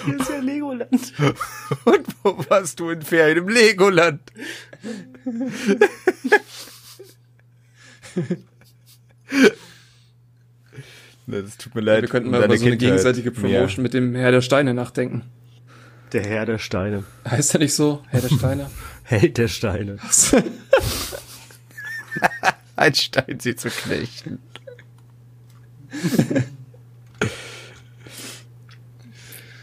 Hier 0.06 0.20
ist 0.20 0.30
ja 0.30 0.40
Legoland. 0.40 1.14
Und 1.86 2.08
wo 2.24 2.46
warst 2.48 2.80
du 2.80 2.90
in 2.92 3.02
Ferien 3.02 3.40
im 3.40 3.50
Legoland? 3.50 4.22
Ne, 11.28 11.44
Das 11.44 11.58
tut 11.58 11.76
mir 11.76 11.82
leid. 11.82 12.02
Wir 12.02 12.10
könnten 12.10 12.32
mal 12.32 12.38
über 12.44 12.58
so 12.58 12.66
eine 12.66 12.78
Kindheit. 12.78 12.80
gegenseitige 12.80 13.32
Promotion 13.32 13.84
mit 13.84 13.94
dem 13.94 14.16
Herr 14.16 14.32
der 14.32 14.42
Steine 14.42 14.74
nachdenken. 14.74 15.24
Der 16.14 16.26
Herr 16.26 16.46
der 16.46 16.58
Steine. 16.58 17.04
Heißt 17.30 17.54
er 17.54 17.60
nicht 17.60 17.74
so? 17.74 18.04
Herr 18.10 18.22
der 18.22 18.30
Steine? 18.30 18.70
Held 19.04 19.38
der 19.38 19.48
Steine. 19.48 19.98
Ja. 20.32 20.44
Ein 22.76 22.96
Stein 22.96 23.40
sie 23.40 23.56
zu 23.56 23.70
knechten. 23.70 24.40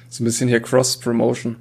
so 0.08 0.22
ein 0.22 0.24
bisschen 0.24 0.48
hier 0.48 0.60
Cross-Promotion. 0.60 1.56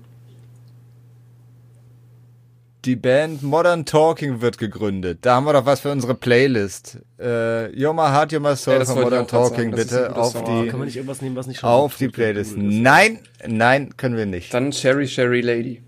Die 2.87 2.95
Band 2.95 3.43
Modern 3.43 3.83
Talking 3.83 4.39
wird 4.39 4.57
gegründet. 4.57 5.19
Da 5.23 5.35
haben 5.35 5.43
wir 5.43 5.51
doch 5.51 5.65
was 5.65 5.81
für 5.81 5.91
unsere 5.91 6.15
Playlist. 6.15 6.99
Äh, 7.19 7.67
My 7.67 7.97
Heart, 7.97 8.31
My 8.39 8.55
Soul 8.55 8.75
Ja, 8.75 8.85
von 8.85 9.01
Modern 9.01 9.27
Talking, 9.27 9.71
bitte 9.71 10.15
auf 10.15 10.31
Song. 10.31 10.45
Die, 10.45 10.69
kann 10.69 10.79
man 10.79 10.85
nicht 10.85 10.95
irgendwas 10.95 11.21
nehmen, 11.21 11.35
was 11.35 11.47
nicht 11.47 11.59
schon 11.59 11.69
auf 11.69 11.97
die 11.97 12.07
Playlist. 12.07 12.55
Nein, 12.55 13.19
nein, 13.45 13.97
können 13.97 14.15
wir 14.15 14.25
nicht. 14.25 14.53
Dann 14.53 14.71
Sherry 14.71 15.05
Sherry 15.05 15.41
Lady. 15.41 15.83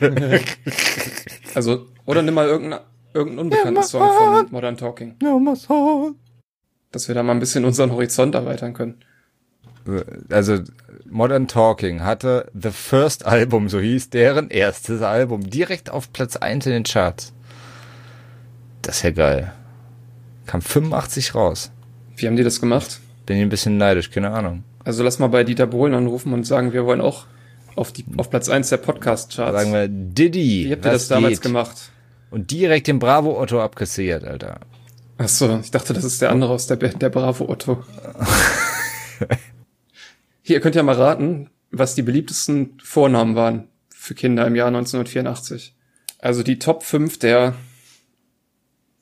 also, 1.54 1.88
oder 2.06 2.22
nimm 2.22 2.32
mal 2.32 2.46
irgendeinen 2.46 2.80
irgendein 3.12 3.38
unbekannten 3.40 3.82
Song 3.82 4.00
von 4.00 4.50
Modern 4.50 4.78
Talking. 4.78 5.16
Dass 6.90 7.06
wir 7.06 7.14
da 7.14 7.22
mal 7.22 7.32
ein 7.32 7.40
bisschen 7.40 7.66
unseren 7.66 7.92
Horizont 7.92 8.34
erweitern 8.34 8.72
können. 8.72 9.04
Also 10.30 10.60
Modern 11.08 11.46
Talking 11.46 12.02
hatte 12.02 12.50
The 12.54 12.70
First 12.70 13.26
Album, 13.26 13.68
so 13.68 13.80
hieß 13.80 14.10
deren 14.10 14.50
erstes 14.50 15.02
Album, 15.02 15.48
direkt 15.48 15.90
auf 15.90 16.12
Platz 16.12 16.36
1 16.36 16.66
in 16.66 16.72
den 16.72 16.84
Charts. 16.84 17.32
Das 18.82 18.96
ist 18.96 19.02
ja 19.02 19.10
geil. 19.10 19.52
Kam 20.46 20.62
85 20.62 21.34
raus. 21.34 21.70
Wie 22.16 22.26
haben 22.26 22.36
die 22.36 22.44
das 22.44 22.60
gemacht? 22.60 23.00
Bin 23.26 23.36
ich 23.36 23.42
ein 23.42 23.48
bisschen 23.48 23.76
neidisch, 23.76 24.10
keine 24.10 24.30
Ahnung. 24.30 24.64
Also 24.84 25.02
lass 25.02 25.18
mal 25.18 25.28
bei 25.28 25.44
Dieter 25.44 25.66
Bohlen 25.66 25.94
anrufen 25.94 26.32
und 26.32 26.44
sagen, 26.46 26.72
wir 26.72 26.84
wollen 26.84 27.00
auch 27.00 27.26
auf, 27.76 27.92
die, 27.92 28.04
auf 28.16 28.30
Platz 28.30 28.48
1 28.48 28.68
der 28.68 28.76
Podcast-Charts. 28.76 29.58
Sagen 29.58 29.72
wir 29.72 29.88
Diddy. 29.88 30.66
Wie 30.66 30.72
habt 30.72 30.84
ihr 30.84 30.92
das 30.92 31.08
damals 31.08 31.40
geht? 31.40 31.42
gemacht? 31.42 31.90
Und 32.30 32.50
direkt 32.50 32.86
den 32.86 32.98
Bravo 32.98 33.40
Otto 33.40 33.60
abkassiert, 33.60 34.24
Alter. 34.24 34.60
Ach 35.16 35.28
so, 35.28 35.58
ich 35.62 35.70
dachte, 35.70 35.94
das 35.94 36.04
ist 36.04 36.20
der 36.20 36.30
andere 36.30 36.52
aus 36.52 36.66
der 36.66 36.76
Band, 36.76 37.00
der 37.00 37.08
Bravo 37.08 37.48
Otto. 37.48 37.84
Hier, 40.46 40.56
ihr 40.56 40.60
könnt 40.60 40.74
ja 40.74 40.82
mal 40.82 40.94
raten, 40.94 41.48
was 41.70 41.94
die 41.94 42.02
beliebtesten 42.02 42.78
Vornamen 42.84 43.34
waren 43.34 43.68
für 43.88 44.14
Kinder 44.14 44.46
im 44.46 44.54
Jahr 44.54 44.66
1984. 44.68 45.74
Also 46.18 46.42
die 46.42 46.58
Top 46.58 46.82
5 46.82 47.18
der 47.18 47.54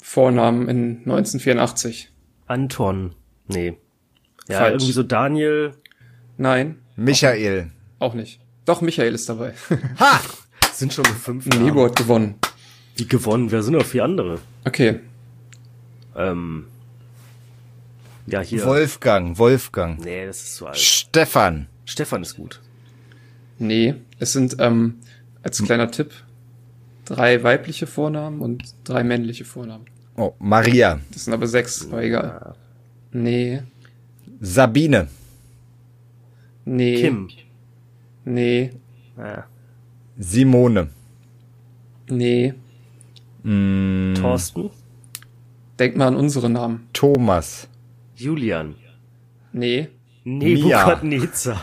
Vornamen 0.00 0.68
in 0.68 0.98
1984. 0.98 2.12
Anton. 2.46 3.16
Nee. 3.48 3.76
Ja, 4.48 4.59
Falsch. 4.59 4.74
irgendwie 4.74 4.92
so 4.92 5.02
Daniel. 5.02 5.72
Nein, 6.37 6.78
Michael. 6.94 7.72
auch 7.98 8.14
nicht. 8.14 8.40
Doch, 8.64 8.81
Michael 8.81 9.12
ist 9.12 9.28
dabei. 9.28 9.55
Ha! 9.98 10.20
Sind 10.72 10.92
schon 10.92 11.05
fünf 11.05 11.46
Namen. 11.46 11.64
Nebo 11.64 11.85
hat 11.85 11.96
gewonnen. 11.96 12.37
Wie 12.94 13.09
gewonnen? 13.09 13.50
Wer 13.50 13.64
sind 13.64 13.74
noch 13.74 13.85
vier 13.85 14.05
andere? 14.05 14.38
Okay, 14.64 15.00
Ähm. 16.16 16.68
Ja, 18.33 18.40
hier. 18.40 18.64
Wolfgang, 18.64 19.37
Wolfgang. 19.38 20.03
Nee, 20.03 20.27
das 20.27 20.42
ist 20.42 20.57
zu 20.57 20.66
alt. 20.66 20.77
Stefan. 20.79 21.66
Stefan 21.85 22.23
ist 22.23 22.37
gut. 22.37 22.61
nee, 23.59 23.95
es 24.18 24.33
sind 24.33 24.57
ähm, 24.59 25.01
als 25.42 25.62
kleiner 25.62 25.90
Tipp 25.90 26.12
drei 27.05 27.42
weibliche 27.42 27.87
Vornamen 27.87 28.40
und 28.40 28.75
drei 28.85 29.05
männliche 29.05 29.45
Vornamen. 29.45 29.85
Oh, 30.16 30.33
Maria. 30.38 31.01
Das 31.12 31.25
sind 31.25 31.35
aber 31.35 31.47
sechs, 31.47 31.87
aber 31.87 32.03
egal. 32.03 32.55
Nee, 33.12 33.62
Sabine. 34.40 35.09
nee, 36.64 36.97
Kim. 37.03 37.29
nee, 38.25 38.71
Ja. 39.18 39.45
Simone. 40.18 40.88
nee. 42.09 42.55
Mm, 43.42 44.14
Thorsten. 44.14 44.71
Denk 45.79 45.97
mal 45.97 46.09
an 46.09 46.16
unsere 46.16 46.49
Namen. 46.49 46.87
Thomas. 46.92 47.66
Julian. 48.22 48.74
Nee, 49.52 49.88
Nebukadnezar. 50.24 51.61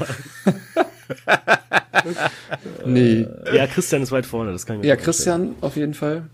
nee. 2.85 3.27
Ja, 3.53 3.67
Christian 3.67 4.01
ist 4.03 4.11
weit 4.11 4.25
vorne, 4.25 4.51
das 4.51 4.65
kann 4.65 4.77
ich 4.77 4.81
mir 4.83 4.87
Ja, 4.89 4.95
vorstellen. 4.95 5.05
Christian 5.51 5.55
auf 5.61 5.75
jeden 5.75 5.93
Fall. 5.93 6.29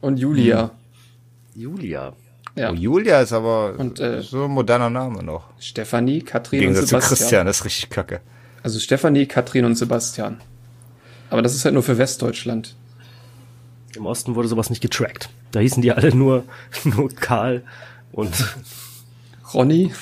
Und 0.00 0.18
Julia. 0.18 0.70
Julia. 1.54 2.12
Ja. 2.54 2.70
Oh, 2.70 2.74
Julia 2.74 3.20
ist 3.20 3.32
aber 3.32 3.74
Und, 3.78 4.00
äh, 4.00 4.22
so 4.22 4.44
ein 4.44 4.50
moderner 4.50 4.88
Name 4.88 5.22
noch. 5.22 5.44
Stefanie, 5.58 6.20
Katrin 6.22 6.60
und 6.60 6.62
Gegensatz 6.62 6.84
zu 6.84 6.88
Sebastian. 6.90 7.18
Christian, 7.18 7.46
das 7.46 7.56
ist 7.58 7.64
richtig 7.66 7.90
kacke. 7.90 8.20
Also 8.62 8.78
Stefanie, 8.78 9.26
Katrin 9.26 9.64
und 9.64 9.74
Sebastian. 9.76 10.40
Aber 11.28 11.42
das 11.42 11.54
ist 11.54 11.64
halt 11.64 11.74
nur 11.74 11.82
für 11.82 11.98
Westdeutschland. 11.98 12.74
Im 13.94 14.06
Osten 14.06 14.34
wurde 14.34 14.48
sowas 14.48 14.70
nicht 14.70 14.80
getrackt. 14.80 15.28
Da 15.52 15.60
hießen 15.60 15.82
die 15.82 15.92
alle 15.92 16.14
nur, 16.14 16.44
nur 16.84 17.08
Karl 17.10 17.62
und 18.12 18.32
Ronny, 19.54 19.92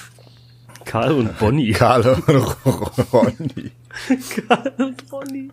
Karl 0.84 1.12
und 1.12 1.38
Bonnie. 1.38 1.72
Karl 1.72 2.06
und 2.26 3.12
Ronny. 3.12 3.70
Karl 4.48 4.72
und 4.78 5.12
Ronny. 5.12 5.50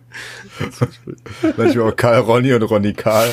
Manchmal 1.56 1.92
auch 1.92 1.96
Karl 1.96 2.20
Ronny 2.20 2.52
und 2.52 2.62
Ronny 2.62 2.92
Karl. 2.92 3.32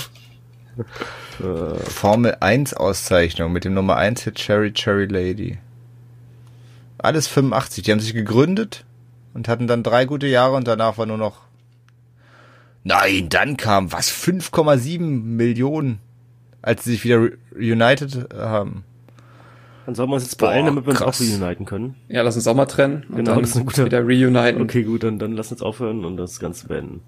Formel 1.88 2.38
1 2.40 2.74
Auszeichnung 2.74 3.52
mit 3.52 3.64
dem 3.66 3.74
Nummer 3.74 3.96
1 3.98 4.24
Hit 4.24 4.36
Cherry 4.36 4.74
Cherry 4.74 5.06
Lady. 5.06 5.58
Alles 6.98 7.28
85. 7.28 7.84
Die 7.84 7.92
haben 7.92 8.00
sich 8.00 8.14
gegründet 8.14 8.84
und 9.34 9.48
hatten 9.48 9.68
dann 9.68 9.84
drei 9.84 10.06
gute 10.06 10.28
Jahre 10.28 10.56
und 10.56 10.68
danach 10.68 10.98
war 10.98 11.06
nur 11.06 11.18
noch. 11.18 11.38
Nein, 12.84 13.30
dann 13.30 13.56
kam 13.58 13.92
was? 13.92 14.10
5,7 14.12 15.00
Millionen, 15.00 16.00
als 16.62 16.84
sie 16.84 16.92
sich 16.92 17.04
wieder 17.06 17.24
re- 17.24 17.38
reunited 17.56 18.34
haben. 18.34 18.84
Dann 19.90 19.96
sollen 19.96 20.10
wir 20.12 20.14
uns 20.16 20.26
jetzt 20.26 20.36
beeilen, 20.38 20.68
damit 20.68 20.86
wir 20.86 20.92
uns 20.92 21.00
krass. 21.00 21.20
auch 21.20 21.42
reuniten 21.42 21.66
können. 21.66 21.96
Ja, 22.10 22.22
lass 22.22 22.36
uns 22.36 22.46
auch 22.48 22.54
mal 22.54 22.68
trennen 22.68 23.08
Genau, 23.10 23.32
dann 23.34 23.42
das 23.42 23.50
ist 23.50 23.56
ein 23.58 23.66
guter- 23.66 23.86
wieder 23.86 24.06
reuniten. 24.06 24.62
Okay, 24.62 24.84
gut, 24.84 25.02
dann, 25.02 25.18
dann 25.18 25.32
lass 25.36 25.52
uns 25.52 25.64
aufhören 25.64 26.06
und 26.06 26.16
das 26.18 26.40
Ganze 26.40 26.68
beenden. 26.68 27.02